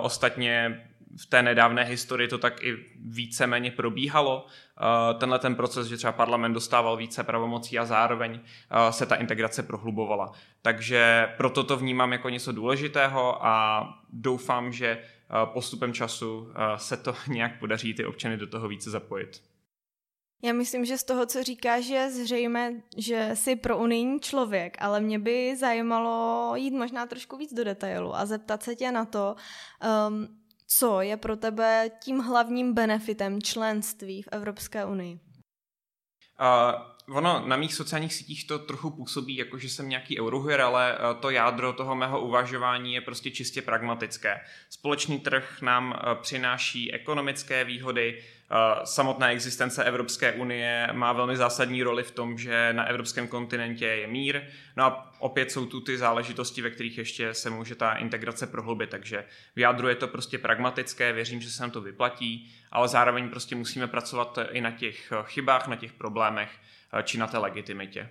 Ostatně 0.00 0.84
v 1.16 1.26
té 1.26 1.42
nedávné 1.42 1.84
historii 1.84 2.28
to 2.28 2.38
tak 2.38 2.64
i 2.64 2.76
víceméně 3.04 3.70
probíhalo. 3.70 4.46
Eh, 4.46 5.14
tenhle 5.14 5.38
ten 5.38 5.54
proces, 5.54 5.86
že 5.86 5.96
třeba 5.96 6.12
parlament 6.12 6.52
dostával 6.52 6.96
více 6.96 7.24
pravomocí 7.24 7.78
a 7.78 7.84
zároveň 7.84 8.40
eh, 8.40 8.92
se 8.92 9.06
ta 9.06 9.14
integrace 9.14 9.62
prohlubovala. 9.62 10.32
Takže 10.62 11.28
proto 11.36 11.64
to 11.64 11.76
vnímám 11.76 12.12
jako 12.12 12.28
něco 12.28 12.52
důležitého 12.52 13.46
a 13.46 13.84
doufám, 14.12 14.72
že 14.72 14.88
eh, 14.88 15.02
postupem 15.44 15.92
času 15.92 16.48
se 16.76 16.96
to 16.96 17.14
nějak 17.28 17.58
podaří 17.58 17.94
ty 17.94 18.04
občany 18.04 18.36
do 18.36 18.46
toho 18.46 18.68
více 18.68 18.90
zapojit. 18.90 19.42
Já 20.42 20.52
myslím, 20.52 20.84
že 20.84 20.98
z 20.98 21.04
toho, 21.04 21.26
co 21.26 21.42
říkáš, 21.42 21.86
je 21.86 22.10
zřejmé, 22.10 22.82
že 22.96 23.30
jsi 23.34 23.56
pro 23.56 23.78
unijní 23.78 24.20
člověk, 24.20 24.76
ale 24.80 25.00
mě 25.00 25.18
by 25.18 25.56
zajímalo 25.56 26.52
jít 26.56 26.70
možná 26.70 27.06
trošku 27.06 27.36
víc 27.36 27.54
do 27.54 27.64
detailu 27.64 28.16
a 28.16 28.26
zeptat 28.26 28.62
se 28.62 28.74
tě 28.74 28.92
na 28.92 29.04
to, 29.04 29.36
um, 30.08 30.39
co 30.78 31.00
je 31.00 31.16
pro 31.16 31.36
tebe 31.36 31.90
tím 32.00 32.18
hlavním 32.18 32.74
benefitem 32.74 33.42
členství 33.42 34.22
v 34.22 34.28
Evropské 34.32 34.84
unii? 34.84 35.20
Uh, 36.40 37.16
ono 37.16 37.46
na 37.46 37.56
mých 37.56 37.74
sociálních 37.74 38.14
sítích 38.14 38.46
to 38.46 38.58
trochu 38.58 38.90
působí, 38.90 39.36
jako 39.36 39.58
že 39.58 39.68
jsem 39.68 39.88
nějaký 39.88 40.20
eurohujer, 40.20 40.60
ale 40.60 40.98
to 41.20 41.30
jádro 41.30 41.72
toho 41.72 41.94
mého 41.94 42.20
uvažování 42.20 42.94
je 42.94 43.00
prostě 43.00 43.30
čistě 43.30 43.62
pragmatické. 43.62 44.40
Společný 44.70 45.20
trh 45.20 45.62
nám 45.62 46.00
přináší 46.22 46.92
ekonomické 46.92 47.64
výhody, 47.64 48.22
Samotná 48.84 49.30
existence 49.30 49.84
Evropské 49.84 50.32
unie 50.32 50.88
má 50.92 51.12
velmi 51.12 51.36
zásadní 51.36 51.82
roli 51.82 52.02
v 52.02 52.10
tom, 52.10 52.38
že 52.38 52.72
na 52.72 52.84
evropském 52.84 53.28
kontinentě 53.28 53.86
je 53.86 54.06
mír. 54.06 54.42
No 54.76 54.84
a 54.84 55.12
opět 55.18 55.50
jsou 55.50 55.66
tu 55.66 55.80
ty 55.80 55.98
záležitosti, 55.98 56.62
ve 56.62 56.70
kterých 56.70 56.98
ještě 56.98 57.34
se 57.34 57.50
může 57.50 57.74
ta 57.74 57.94
integrace 57.94 58.46
prohlubit, 58.46 58.90
takže 58.90 59.24
v 59.56 59.58
jádru 59.58 59.88
je 59.88 59.94
to 59.94 60.08
prostě 60.08 60.38
pragmatické, 60.38 61.12
věřím, 61.12 61.40
že 61.40 61.50
se 61.50 61.62
nám 61.62 61.70
to 61.70 61.80
vyplatí, 61.80 62.52
ale 62.72 62.88
zároveň 62.88 63.28
prostě 63.28 63.56
musíme 63.56 63.86
pracovat 63.86 64.38
i 64.50 64.60
na 64.60 64.70
těch 64.70 65.12
chybách, 65.22 65.68
na 65.68 65.76
těch 65.76 65.92
problémech 65.92 66.50
či 67.04 67.18
na 67.18 67.26
té 67.26 67.38
legitimitě. 67.38 68.08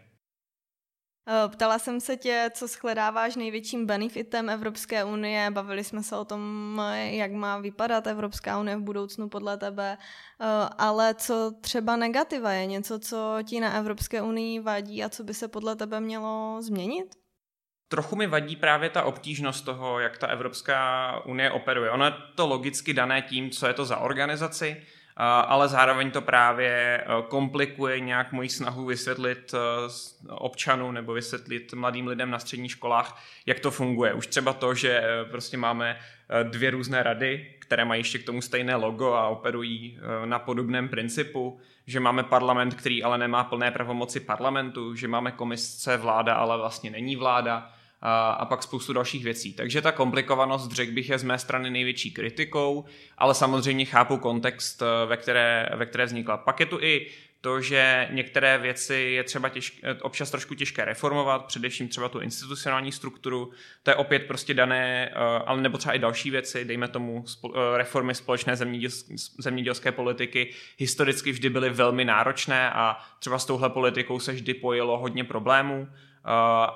Eh, 1.31 1.49
ptala 1.49 1.79
jsem 1.79 2.01
se 2.01 2.17
tě, 2.17 2.49
co 2.53 2.67
shledáváš 2.67 3.35
největším 3.35 3.85
benefitem 3.85 4.49
Evropské 4.49 5.03
unie. 5.03 5.51
Bavili 5.51 5.83
jsme 5.83 6.03
se 6.03 6.17
o 6.17 6.25
tom, 6.25 6.81
jak 6.95 7.31
má 7.31 7.57
vypadat 7.57 8.07
Evropská 8.07 8.59
unie 8.59 8.77
v 8.77 8.81
budoucnu 8.81 9.29
podle 9.29 9.57
tebe. 9.57 9.97
Eh, 10.41 10.45
ale 10.77 11.13
co 11.13 11.51
třeba 11.61 11.95
negativa 11.95 12.51
je? 12.51 12.65
Něco, 12.65 12.99
co 12.99 13.37
ti 13.43 13.59
na 13.59 13.73
Evropské 13.73 14.21
unii 14.21 14.59
vadí 14.59 15.03
a 15.03 15.09
co 15.09 15.23
by 15.23 15.33
se 15.33 15.47
podle 15.47 15.75
tebe 15.75 15.99
mělo 15.99 16.57
změnit? 16.61 17.15
Trochu 17.87 18.15
mi 18.15 18.27
vadí 18.27 18.55
právě 18.55 18.89
ta 18.89 19.03
obtížnost 19.03 19.65
toho, 19.65 19.99
jak 19.99 20.17
ta 20.17 20.27
Evropská 20.27 21.11
unie 21.25 21.51
operuje. 21.51 21.91
Ono 21.91 22.05
je 22.05 22.13
to 22.35 22.47
logicky 22.47 22.93
dané 22.93 23.21
tím, 23.21 23.49
co 23.49 23.67
je 23.67 23.73
to 23.73 23.85
za 23.85 23.97
organizaci, 23.97 24.83
ale 25.25 25.67
zároveň 25.67 26.11
to 26.11 26.21
právě 26.21 26.69
e, 26.69 27.05
komplikuje 27.27 27.99
nějak 27.99 28.31
moji 28.31 28.49
snahu 28.49 28.85
vysvětlit 28.85 29.53
e, 29.53 29.57
občanům 30.29 30.93
nebo 30.93 31.13
vysvětlit 31.13 31.73
mladým 31.73 32.07
lidem 32.07 32.31
na 32.31 32.39
středních 32.39 32.71
školách, 32.71 33.23
jak 33.45 33.59
to 33.59 33.71
funguje. 33.71 34.13
Už 34.13 34.27
třeba 34.27 34.53
to, 34.53 34.73
že 34.73 35.01
e, 35.03 35.25
prostě 35.25 35.57
máme 35.57 35.99
dvě 36.43 36.71
různé 36.71 37.03
rady, 37.03 37.53
které 37.59 37.85
mají 37.85 37.99
ještě 37.99 38.19
k 38.19 38.25
tomu 38.25 38.41
stejné 38.41 38.75
logo 38.75 39.13
a 39.13 39.27
operují 39.27 39.99
na 40.25 40.39
podobném 40.39 40.89
principu, 40.89 41.59
že 41.87 41.99
máme 41.99 42.23
parlament, 42.23 42.75
který 42.75 43.03
ale 43.03 43.17
nemá 43.17 43.43
plné 43.43 43.71
pravomoci 43.71 44.19
parlamentu, 44.19 44.95
že 44.95 45.07
máme 45.07 45.31
komise 45.31 45.97
vláda, 45.97 46.33
ale 46.33 46.57
vlastně 46.57 46.89
není 46.89 47.15
vláda, 47.15 47.71
a, 48.01 48.31
a 48.31 48.45
pak 48.45 48.63
spoustu 48.63 48.93
dalších 48.93 49.23
věcí. 49.23 49.53
Takže 49.53 49.81
ta 49.81 49.91
komplikovanost, 49.91 50.71
řekl 50.71 50.91
bych, 50.91 51.09
je 51.09 51.19
z 51.19 51.23
mé 51.23 51.39
strany 51.39 51.69
největší 51.69 52.11
kritikou, 52.11 52.85
ale 53.17 53.35
samozřejmě 53.35 53.85
chápu 53.85 54.17
kontext, 54.17 54.81
eh, 54.81 55.05
ve 55.05 55.17
které, 55.17 55.69
ve 55.75 55.85
které 55.85 56.05
vznikla. 56.05 56.37
Pak 56.37 56.59
je 56.59 56.65
tu 56.65 56.79
i 56.81 57.07
to, 57.41 57.61
že 57.61 58.07
některé 58.11 58.57
věci 58.57 58.95
je 58.95 59.23
třeba 59.23 59.49
těžké, 59.49 59.93
občas 59.93 60.31
trošku 60.31 60.55
těžké 60.55 60.85
reformovat, 60.85 61.45
především 61.45 61.87
třeba 61.87 62.09
tu 62.09 62.19
institucionální 62.19 62.91
strukturu, 62.91 63.51
to 63.83 63.91
je 63.91 63.95
opět 63.95 64.19
prostě 64.27 64.53
dané, 64.53 65.09
eh, 65.09 65.15
ale 65.45 65.61
nebo 65.61 65.77
třeba 65.77 65.93
i 65.93 65.99
další 65.99 66.31
věci, 66.31 66.65
dejme 66.65 66.87
tomu 66.87 67.25
eh, 67.45 67.49
reformy 67.77 68.15
společné 68.15 68.55
zemědělské 69.39 69.91
politiky, 69.91 70.53
historicky 70.77 71.31
vždy 71.31 71.49
byly 71.49 71.69
velmi 71.69 72.05
náročné 72.05 72.71
a 72.71 72.97
třeba 73.19 73.39
s 73.39 73.45
touhle 73.45 73.69
politikou 73.69 74.19
se 74.19 74.31
vždy 74.31 74.53
pojilo 74.53 74.97
hodně 74.97 75.23
problémů, 75.23 75.87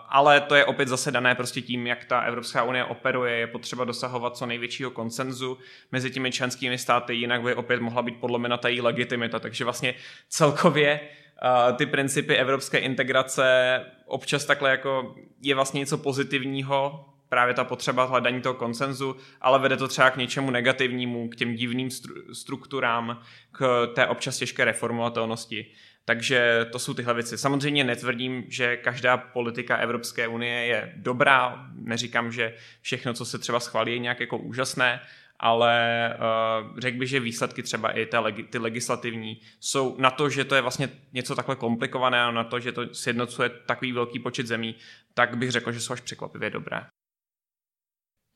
ale 0.10 0.42
to 0.42 0.56
je 0.56 0.66
opět 0.66 0.88
zase 0.88 1.12
dané 1.12 1.36
prostě 1.36 1.62
tím, 1.62 1.88
jak 1.88 2.06
ta 2.06 2.20
Evropská 2.20 2.64
unie 2.64 2.86
operuje. 2.86 3.38
Je 3.38 3.48
potřeba 3.48 3.86
dosahovat 3.86 4.38
co 4.38 4.46
největšího 4.46 4.92
konsenzu 4.92 5.58
mezi 5.92 6.12
těmi 6.12 6.32
členskými 6.32 6.78
státy, 6.78 7.16
jinak 7.16 7.42
by 7.42 7.56
opět 7.56 7.82
mohla 7.82 8.02
být 8.02 8.20
podlomena 8.20 8.58
ta 8.58 8.68
její 8.68 8.82
legitimita. 8.82 9.40
Takže 9.40 9.64
vlastně 9.64 9.94
celkově 10.30 11.00
uh, 11.00 11.78
ty 11.78 11.86
principy 11.86 12.36
evropské 12.36 12.78
integrace 12.78 13.80
občas 14.06 14.46
takhle 14.46 14.70
jako 14.70 15.16
je 15.42 15.56
vlastně 15.56 15.80
něco 15.80 15.98
pozitivního, 15.98 17.06
právě 17.30 17.54
ta 17.54 17.64
potřeba 17.64 18.04
hledání 18.04 18.42
toho 18.42 18.54
konsenzu, 18.54 19.16
ale 19.42 19.60
vede 19.60 19.78
to 19.78 19.88
třeba 19.88 20.10
k 20.10 20.18
něčemu 20.18 20.52
negativnímu, 20.52 21.30
k 21.30 21.36
těm 21.36 21.56
divným 21.56 21.88
stru- 21.88 22.34
strukturám, 22.34 23.22
k 23.52 23.88
té 23.96 24.08
občas 24.08 24.38
těžké 24.38 24.66
reformovatelnosti. 24.66 25.72
Takže 26.05 26.65
to 26.72 26.79
jsou 26.79 26.93
tyhle 26.93 27.13
věci. 27.13 27.38
Samozřejmě 27.38 27.83
netvrdím, 27.83 28.43
že 28.48 28.77
každá 28.77 29.17
politika 29.17 29.77
Evropské 29.77 30.27
unie 30.27 30.65
je 30.65 30.93
dobrá. 30.95 31.67
Neříkám, 31.75 32.31
že 32.31 32.55
všechno, 32.81 33.13
co 33.13 33.25
se 33.25 33.39
třeba 33.39 33.60
schválí, 33.60 33.91
je 33.91 34.00
nějak 34.00 34.19
jako 34.19 34.38
úžasné, 34.38 35.00
ale 35.39 36.10
uh, 36.15 36.79
řekl 36.79 36.98
bych, 36.98 37.10
že 37.10 37.19
výsledky 37.19 37.63
třeba 37.63 37.91
i 37.91 38.05
legi- 38.05 38.48
ty 38.50 38.57
legislativní 38.57 39.41
jsou 39.60 39.95
na 39.98 40.12
to, 40.12 40.29
že 40.29 40.45
to 40.45 40.55
je 40.55 40.62
vlastně 40.62 40.89
něco 41.13 41.36
takhle 41.36 41.55
komplikované 41.55 42.22
a 42.22 42.31
na 42.31 42.43
to, 42.43 42.60
že 42.60 42.72
to 42.72 42.95
sjednocuje 42.95 43.50
takový 43.50 43.91
velký 43.91 44.19
počet 44.19 44.48
zemí, 44.48 44.75
tak 45.13 45.38
bych 45.38 45.51
řekl, 45.51 45.72
že 45.72 45.79
jsou 45.79 45.93
až 45.93 46.01
překvapivě 46.01 46.50
dobré. 46.50 46.81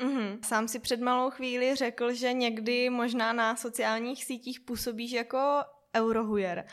Mm-hmm. 0.04 0.40
Sám 0.46 0.68
si 0.68 0.80
před 0.80 1.02
malou 1.02 1.30
chvíli 1.30 1.76
řekl, 1.76 2.14
že 2.14 2.34
někdy 2.34 2.90
možná 2.90 3.34
na 3.34 3.56
sociálních 3.56 4.26
sítích 4.26 4.60
působíš 4.60 5.12
jako 5.12 5.64
eurohujer. 6.00 6.66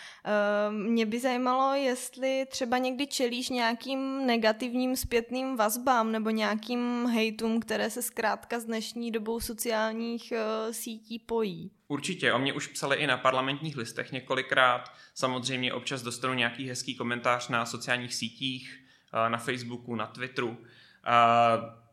Mě 0.70 1.06
by 1.06 1.20
zajímalo, 1.20 1.74
jestli 1.74 2.46
třeba 2.50 2.78
někdy 2.78 3.06
čelíš 3.06 3.48
nějakým 3.48 4.26
negativním 4.26 4.96
zpětným 4.96 5.56
vazbám 5.56 6.12
nebo 6.12 6.30
nějakým 6.30 7.06
hejtům, 7.06 7.60
které 7.60 7.90
se 7.90 8.02
zkrátka 8.02 8.60
s 8.60 8.64
dnešní 8.64 9.10
dobou 9.10 9.40
sociálních 9.40 10.32
sítí 10.70 11.18
pojí. 11.18 11.70
Určitě, 11.88 12.32
o 12.32 12.38
mě 12.38 12.52
už 12.52 12.66
psali 12.66 12.96
i 12.96 13.06
na 13.06 13.16
parlamentních 13.16 13.76
listech 13.76 14.12
několikrát. 14.12 14.92
Samozřejmě 15.14 15.72
občas 15.72 16.02
dostanu 16.02 16.34
nějaký 16.34 16.68
hezký 16.68 16.94
komentář 16.94 17.48
na 17.48 17.66
sociálních 17.66 18.14
sítích, 18.14 18.80
na 19.28 19.38
Facebooku, 19.38 19.94
na 19.94 20.06
Twitteru. 20.06 20.58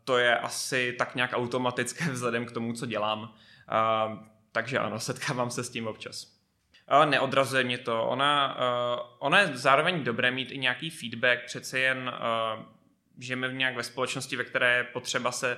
To 0.04 0.18
je 0.18 0.38
asi 0.38 0.96
tak 1.00 1.16
nějak 1.16 1.32
automatické 1.34 2.12
vzhledem 2.12 2.46
k 2.46 2.52
tomu, 2.52 2.74
co 2.74 2.86
dělám. 2.86 3.34
Takže 4.52 4.80
ano, 4.80 5.00
setkávám 5.00 5.52
se 5.52 5.64
s 5.64 5.70
tím 5.70 5.88
občas. 5.88 6.41
Neodrazuje 7.06 7.64
mě 7.64 7.78
to. 7.78 8.06
Ona, 8.06 8.58
ona 9.20 9.40
je 9.40 9.48
zároveň 9.48 10.04
dobré 10.04 10.32
mít 10.32 10.52
i 10.52 10.58
nějaký 10.58 10.90
feedback, 10.90 11.46
přece 11.46 11.80
jen 11.80 12.12
žijeme 13.20 13.48
v 13.48 13.54
nějak 13.54 13.76
ve 13.76 13.84
společnosti, 13.84 14.36
ve 14.36 14.44
které 14.44 14.78
je 14.78 14.84
potřeba 14.84 15.32
se 15.32 15.58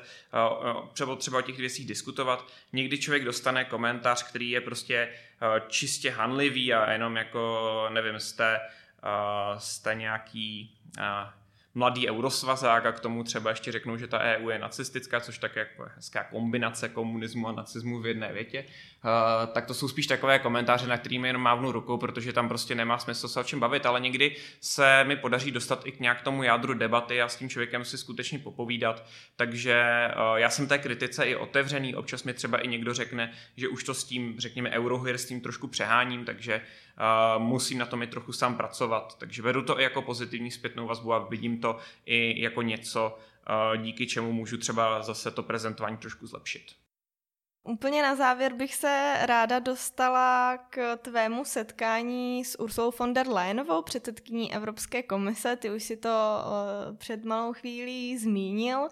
třeba, 0.94 1.16
třeba 1.16 1.38
o 1.38 1.42
těch 1.42 1.58
věcích 1.58 1.88
diskutovat. 1.88 2.48
Někdy 2.74 2.98
člověk 2.98 3.26
dostane 3.26 3.66
komentář, 3.66 4.24
který 4.30 4.50
je 4.50 4.62
prostě 4.62 5.10
čistě 5.68 6.12
hanlivý 6.12 6.74
a 6.74 6.92
jenom 6.92 7.18
jako, 7.18 7.86
nevím, 7.90 8.20
jste, 8.20 8.60
jste 9.58 9.96
nějaký 9.96 10.78
mladý 11.76 12.10
eurosvazák 12.10 12.86
a 12.86 12.92
k 12.92 13.00
tomu 13.00 13.24
třeba 13.24 13.50
ještě 13.50 13.72
řeknou, 13.72 13.98
že 13.98 14.08
ta 14.08 14.20
EU 14.20 14.50
je 14.50 14.60
nacistická, 14.60 15.20
což 15.20 15.38
tak 15.38 15.56
jako 15.56 15.86
hezká 15.96 16.24
kombinace 16.24 16.90
komunismu 16.90 17.48
a 17.48 17.52
nacismu 17.52 18.00
v 18.00 18.08
jedné 18.08 18.34
větě, 18.34 18.66
uh, 19.04 19.54
tak 19.54 19.66
to 19.66 19.74
jsou 19.74 19.88
spíš 19.88 20.08
takové 20.08 20.40
komentáře, 20.40 20.88
na 20.88 20.98
kterými 20.98 21.28
jenom 21.28 21.42
mávnu 21.42 21.72
rukou, 21.72 21.98
protože 21.98 22.34
tam 22.34 22.48
prostě 22.48 22.76
nemá 22.76 22.98
smysl 22.98 23.28
se 23.28 23.40
o 23.40 23.44
čem 23.44 23.60
bavit, 23.60 23.86
ale 23.86 24.00
někdy 24.00 24.36
se 24.62 25.04
mi 25.04 25.16
podaří 25.16 25.52
dostat 25.52 25.86
i 25.86 25.92
k 25.92 26.00
nějak 26.00 26.22
tomu 26.22 26.44
jádru 26.44 26.74
debaty 26.74 27.22
a 27.22 27.30
s 27.30 27.36
tím 27.36 27.50
člověkem 27.50 27.86
si 27.86 27.98
skutečně 27.98 28.40
popovídat, 28.40 29.06
takže 29.36 30.08
uh, 30.16 30.38
já 30.38 30.50
jsem 30.50 30.68
té 30.68 30.78
kritice 30.78 31.26
i 31.26 31.36
otevřený, 31.36 31.96
občas 31.96 32.24
mi 32.24 32.34
třeba 32.34 32.58
i 32.58 32.68
někdo 32.68 32.94
řekne, 32.94 33.34
že 33.58 33.68
už 33.68 33.84
to 33.84 33.94
s 33.94 34.04
tím, 34.04 34.36
řekněme, 34.38 34.70
eurohir 34.70 35.18
s 35.18 35.26
tím 35.26 35.42
trošku 35.42 35.68
přeháním, 35.68 36.26
takže 36.26 36.62
uh, 37.36 37.44
musím 37.44 37.78
na 37.78 37.86
tom 37.86 38.04
i 38.04 38.08
trochu 38.08 38.34
sám 38.34 38.56
pracovat, 38.58 39.18
takže 39.18 39.42
vedu 39.42 39.62
to 39.62 39.80
i 39.80 39.84
jako 39.84 40.02
pozitivní 40.02 40.52
zpětnou 40.52 40.88
vazbu 40.88 41.14
a 41.14 41.20
vidím 41.20 41.63
to 41.64 41.78
i 42.06 42.42
jako 42.42 42.62
něco, 42.62 43.18
uh, 43.76 43.82
díky 43.82 44.08
čemu 44.08 44.32
můžu 44.32 44.58
třeba 44.58 45.02
zase 45.02 45.32
to 45.32 45.44
prezentování 45.44 45.98
trošku 45.98 46.28
zlepšit. 46.28 46.64
Úplně 47.64 48.04
na 48.04 48.16
závěr 48.16 48.54
bych 48.54 48.76
se 48.76 49.18
ráda 49.22 49.60
dostala 49.60 50.58
k 50.58 50.98
tvému 50.98 51.46
setkání 51.46 52.46
s 52.46 52.60
Ursulou 52.60 52.92
von 53.00 53.14
der 53.14 53.28
Leyenovou, 53.28 53.82
předsedkyní 53.82 54.54
Evropské 54.54 55.04
komise. 55.04 55.56
Ty 55.56 55.72
už 55.72 55.84
si 55.84 55.98
to 55.98 56.10
uh, 56.10 56.98
před 56.98 57.26
malou 57.26 57.54
chvílí 57.54 58.18
zmínil. 58.18 58.80
Uh, 58.80 58.88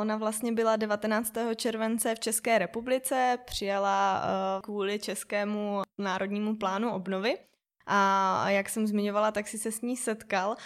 ona 0.00 0.16
vlastně 0.16 0.52
byla 0.52 0.76
19. 0.76 1.32
července 1.56 2.14
v 2.14 2.20
České 2.20 2.58
republice, 2.58 3.38
přijela 3.46 4.22
kvůli 4.62 4.98
Českému 4.98 5.82
národnímu 5.98 6.56
plánu 6.56 6.92
obnovy. 6.92 7.38
A 7.86 8.50
jak 8.50 8.68
jsem 8.68 8.86
zmiňovala, 8.86 9.30
tak 9.30 9.48
si 9.48 9.58
se 9.58 9.72
s 9.72 9.80
ní 9.80 9.96
setkal. 9.96 10.56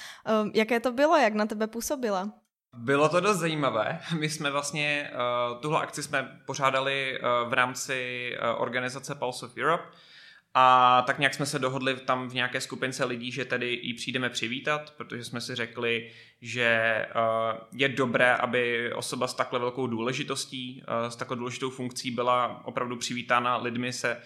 Jaké 0.55 0.81
to 0.81 0.93
bylo, 0.93 1.17
jak 1.17 1.35
na 1.35 1.47
tebe 1.47 1.67
působila? 1.67 2.33
Bylo 2.77 3.09
to 3.09 3.21
dost 3.21 3.39
zajímavé. 3.39 4.01
My 4.19 4.29
jsme 4.29 4.51
vlastně, 4.51 5.11
uh, 5.13 5.61
tuhle 5.61 5.81
akci 5.81 6.03
jsme 6.03 6.41
pořádali 6.47 7.19
uh, 7.19 7.51
v 7.51 7.53
rámci 7.53 8.31
uh, 8.43 8.63
organizace 8.63 9.15
Pulse 9.15 9.47
of 9.47 9.57
Europe 9.57 9.85
a 10.55 11.03
tak 11.07 11.19
nějak 11.19 11.35
jsme 11.35 11.47
se 11.47 11.59
dohodli 11.59 11.97
tam 11.97 12.29
v 12.29 12.35
nějaké 12.35 12.61
skupince 12.61 13.05
lidí, 13.05 13.33
že 13.33 13.45
tedy 13.45 13.81
ji 13.83 13.95
přijdeme 13.95 14.31
přivítat, 14.31 14.91
protože 14.91 15.25
jsme 15.25 15.41
si 15.41 15.55
řekli, 15.55 16.11
že 16.41 17.07
je 17.73 17.89
dobré, 17.89 18.35
aby 18.35 18.93
osoba 18.93 19.27
s 19.27 19.35
takhle 19.35 19.59
velkou 19.59 19.87
důležitostí, 19.87 20.83
s 21.09 21.17
takhle 21.17 21.37
důležitou 21.37 21.71
funkcí 21.71 22.11
byla 22.11 22.61
opravdu 22.65 22.97
přivítána 22.97 23.57
lidmi 23.57 23.93
se 23.93 24.21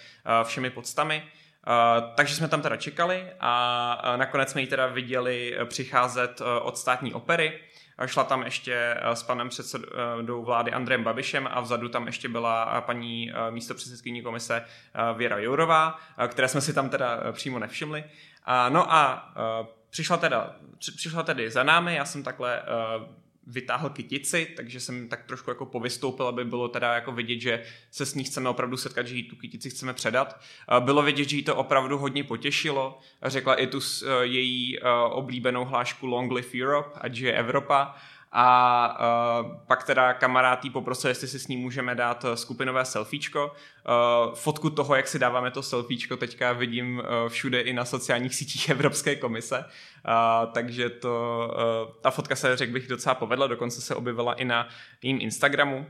všemi 0.45 0.71
podstami. 0.71 1.25
Uh, 1.67 2.15
takže 2.15 2.35
jsme 2.35 2.49
tam 2.49 2.63
teda 2.63 2.77
čekali 2.77 3.27
a 3.41 4.11
uh, 4.11 4.17
nakonec 4.17 4.51
jsme 4.51 4.61
ji 4.61 4.67
teda 4.67 4.87
viděli 4.87 5.59
přicházet 5.65 6.41
uh, 6.41 6.47
od 6.63 6.79
státní 6.79 7.15
opery. 7.15 7.61
Šla 8.07 8.25
tam 8.25 8.43
ještě 8.43 8.97
s 9.03 9.23
panem 9.23 9.49
předsedou 9.49 10.45
vlády 10.45 10.73
Andrem 10.73 11.05
Babišem 11.05 11.49
a 11.51 11.61
vzadu 11.61 11.89
tam 11.89 12.07
ještě 12.07 12.29
byla 12.29 12.81
paní 12.81 13.33
místopředsedkyní 13.51 14.23
komise 14.23 14.65
Věra 15.17 15.39
Jourová, 15.39 15.99
které 16.29 16.49
jsme 16.49 16.61
si 16.61 16.73
tam 16.73 16.89
teda 16.89 17.33
přímo 17.33 17.59
nevšimli. 17.59 18.05
No 18.69 18.93
a 18.93 19.33
přišla 19.91 20.17
teda, 20.17 20.57
přišla 20.97 21.23
tedy 21.23 21.51
za 21.51 21.63
námi, 21.63 21.95
já 21.95 22.05
jsem 22.05 22.23
takhle 22.23 22.63
vytáhl 23.47 23.91
kytici, 23.91 24.47
takže 24.57 24.81
jsem 24.81 25.09
tak 25.09 25.25
trošku 25.25 25.51
jako 25.51 25.67
povystoupil, 25.67 26.27
aby 26.27 26.45
bylo 26.45 26.69
teda 26.69 26.95
jako 26.95 27.13
vidět, 27.13 27.41
že 27.41 27.63
se 27.91 28.07
s 28.07 28.15
ní 28.15 28.25
chceme 28.25 28.49
opravdu 28.49 28.77
setkat, 28.77 29.07
že 29.07 29.15
jí 29.15 29.23
tu 29.23 29.37
kytici 29.37 29.71
chceme 29.71 29.95
předat. 29.95 30.41
Bylo 30.81 31.03
vidět, 31.03 31.29
že 31.29 31.37
jí 31.37 31.43
to 31.43 31.57
opravdu 31.57 31.99
hodně 31.99 32.25
potěšilo. 32.25 32.99
Řekla 33.23 33.55
i 33.55 33.67
tu 33.67 33.81
e, 33.81 34.27
její 34.27 34.79
e, 34.79 34.83
oblíbenou 35.11 35.65
hlášku 35.65 36.07
Long 36.07 36.33
Live 36.33 36.65
Europe, 36.65 36.91
ať 37.01 37.19
je 37.19 37.33
Evropa 37.33 37.95
a 38.37 38.99
uh, 39.43 39.57
pak 39.67 39.85
teda 39.85 40.13
kamarád 40.13 40.65
jí 40.65 40.71
poprosil, 40.71 41.11
jestli 41.11 41.29
si 41.29 41.39
s 41.39 41.49
ní 41.49 41.57
můžeme 41.57 41.95
dát 41.95 42.25
e, 42.25 42.37
skupinové 42.37 42.85
selfiečko. 42.85 43.47
Uh, 43.47 44.35
fotku 44.35 44.71
toho, 44.71 44.95
jak 44.95 45.09
si 45.09 45.19
dáváme 45.19 45.51
to 45.51 45.63
selfiečko, 45.63 46.17
teďka 46.17 46.53
vidím 46.53 46.99
uh, 46.99 47.29
všude 47.29 47.61
i 47.61 47.73
na 47.73 47.85
sociálních 47.85 48.35
sítích 48.41 48.69
Evropské 48.69 49.17
komise, 49.17 49.59
uh, 49.59 50.53
takže 50.53 50.91
to, 50.91 51.49
uh, 51.87 51.95
ta 52.01 52.11
fotka 52.11 52.37
se, 52.37 52.57
řekl 52.57 52.73
bych, 52.73 52.89
docela 52.89 53.15
povedla, 53.15 53.47
dokonce 53.47 53.81
se 53.81 53.95
objevila 53.95 54.35
i 54.35 54.45
na 54.45 54.69
jejím 55.03 55.21
Instagramu, 55.21 55.87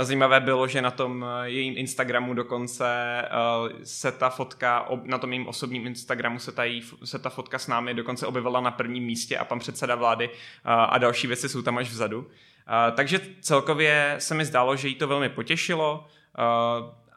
Zajímavé 0.00 0.40
bylo, 0.40 0.66
že 0.66 0.82
na 0.82 0.90
tom 0.90 1.24
eh, 1.24 1.50
jejím 1.50 1.74
Instagramu 1.76 2.34
dokonce 2.34 3.22
uh, 3.22 3.78
se 3.82 4.12
ta 4.12 4.30
fotka, 4.30 4.88
na 5.04 5.18
tom 5.18 5.32
jejím 5.32 5.48
osobním 5.48 5.86
Instagramu 5.86 6.38
se 6.38 6.52
ta, 6.52 6.64
jí, 6.64 6.82
se 7.04 7.18
ta 7.18 7.30
fotka 7.30 7.58
s 7.58 7.66
námi 7.66 7.94
dokonce 7.94 8.26
objevila 8.26 8.60
na 8.60 8.70
prvním 8.70 9.04
místě 9.04 9.38
a 9.38 9.44
pan 9.44 9.58
předseda 9.58 9.94
vlády 9.94 10.28
uh, 10.28 10.34
a 10.64 10.98
další 10.98 11.26
věci 11.26 11.48
jsou 11.48 11.62
tam 11.62 11.78
až 11.78 11.90
vzadu. 11.90 12.26
Takže 12.94 13.20
celkově 13.40 14.16
se 14.18 14.34
mi 14.34 14.44
zdálo, 14.44 14.76
že 14.76 14.88
jí 14.88 14.94
to 14.94 15.08
velmi 15.08 15.28
potěšilo 15.28 16.06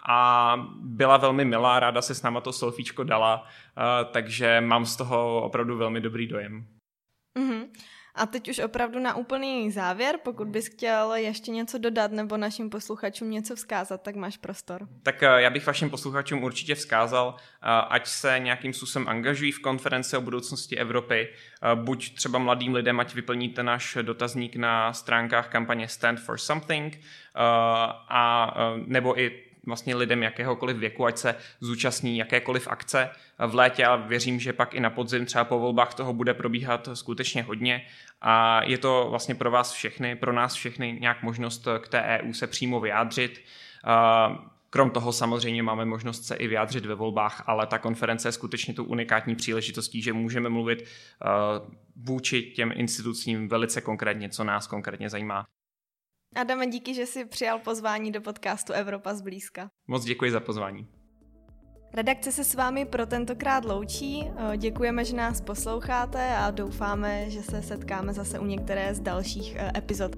a 0.08 0.56
byla 0.82 1.18
velmi 1.18 1.46
milá, 1.46 1.80
ráda 1.80 2.02
se 2.02 2.16
s 2.16 2.22
náma 2.22 2.42
to 2.42 2.54
selfiečko 2.54 3.04
dala, 3.04 3.48
takže 4.12 4.62
mám 4.62 4.86
z 4.86 4.96
toho 4.96 5.42
opravdu 5.42 5.78
velmi 5.78 6.02
dobrý 6.02 6.28
dojem. 6.28 6.66
A 8.16 8.26
teď 8.26 8.50
už 8.50 8.60
opravdu 8.60 9.00
na 9.00 9.16
úplný 9.16 9.72
závěr, 9.72 10.16
pokud 10.24 10.48
bys 10.48 10.68
chtěl 10.68 11.14
ještě 11.14 11.52
něco 11.52 11.78
dodat 11.78 12.12
nebo 12.12 12.38
našim 12.38 12.70
posluchačům 12.70 13.32
něco 13.32 13.56
vzkázat, 13.56 14.02
tak 14.02 14.16
máš 14.16 14.38
prostor. 14.38 14.88
Tak 15.04 15.24
eh, 15.24 15.42
já 15.42 15.50
bych 15.50 15.68
vašim 15.68 15.90
posluchačům 15.90 16.44
určitě 16.44 16.76
vzkázal, 16.76 17.36
eh, 17.38 17.68
ať 17.90 18.08
se 18.08 18.40
nějakým 18.40 18.74
způsobem 18.74 19.08
angažují 19.08 19.52
v 19.52 19.62
konferenci 19.62 20.18
o 20.18 20.22
budoucnosti 20.22 20.78
Evropy, 20.78 21.28
eh, 21.28 21.76
buď 21.76 22.16
třeba 22.16 22.40
mladým 22.40 22.74
lidem, 22.74 23.00
ať 23.00 23.16
vyplníte 23.16 23.64
náš 23.64 23.98
dotazník 24.02 24.56
na 24.56 24.94
stránkách 24.94 25.50
kampaně 25.50 25.88
Stand 25.88 26.20
for 26.20 26.38
Something, 26.38 27.00
a 28.10 28.54
nebo 28.86 29.20
i 29.20 29.51
vlastně 29.66 29.96
lidem 29.96 30.24
jakéhokoliv 30.24 30.78
věku, 30.78 31.06
ať 31.06 31.18
se 31.18 31.36
zúčastní 31.60 32.18
jakékoliv 32.18 32.68
akce 32.68 33.10
v 33.48 33.56
létě 33.56 33.86
a 33.86 33.96
věřím, 33.96 34.40
že 34.40 34.54
pak 34.54 34.74
i 34.74 34.80
na 34.80 34.90
podzim 34.90 35.26
třeba 35.26 35.44
po 35.44 35.60
volbách 35.60 35.94
toho 35.94 36.14
bude 36.14 36.34
probíhat 36.34 36.90
skutečně 36.94 37.44
hodně 37.44 37.86
a 38.22 38.64
je 38.64 38.78
to 38.78 39.08
vlastně 39.10 39.36
pro 39.36 39.52
vás 39.52 39.72
všechny, 39.72 40.16
pro 40.16 40.34
nás 40.34 40.54
všechny 40.54 40.98
nějak 41.02 41.24
možnost 41.24 41.68
k 41.80 41.88
té 41.88 42.02
EU 42.02 42.34
se 42.34 42.48
přímo 42.48 42.80
vyjádřit. 42.80 43.42
Krom 44.70 44.90
toho 44.90 45.14
samozřejmě 45.14 45.64
máme 45.64 45.86
možnost 45.86 46.26
se 46.26 46.36
i 46.36 46.48
vyjádřit 46.48 46.86
ve 46.86 46.96
volbách, 46.96 47.44
ale 47.48 47.68
ta 47.68 47.78
konference 47.78 48.28
je 48.28 48.32
skutečně 48.32 48.74
tu 48.74 48.84
unikátní 48.84 49.36
příležitostí, 49.36 50.02
že 50.02 50.14
můžeme 50.14 50.50
mluvit 50.50 50.86
vůči 51.96 52.42
těm 52.42 52.72
institucím 52.76 53.48
velice 53.48 53.82
konkrétně, 53.82 54.30
co 54.30 54.44
nás 54.44 54.68
konkrétně 54.68 55.10
zajímá. 55.10 55.46
Adame, 56.36 56.68
díky, 56.68 56.94
že 56.94 57.06
jsi 57.06 57.26
přijal 57.26 57.60
pozvání 57.60 58.12
do 58.12 58.22
podcastu 58.22 58.74
Evropa 58.74 59.14
zblízka. 59.14 59.70
Moc 59.88 60.06
děkuji 60.06 60.32
za 60.32 60.40
pozvání. 60.40 60.88
Redakce 61.94 62.32
se 62.32 62.44
s 62.44 62.56
vámi 62.56 62.86
pro 62.86 63.06
tentokrát 63.06 63.66
loučí. 63.66 64.32
Děkujeme, 64.58 65.06
že 65.06 65.16
nás 65.16 65.42
posloucháte 65.42 66.36
a 66.36 66.52
doufáme, 66.52 67.30
že 67.30 67.44
se 67.44 67.62
setkáme 67.62 68.14
zase 68.14 68.40
u 68.40 68.46
některé 68.46 68.96
z 68.96 69.00
dalších 69.00 69.56
eh, 69.56 69.72
epizod. 69.78 70.16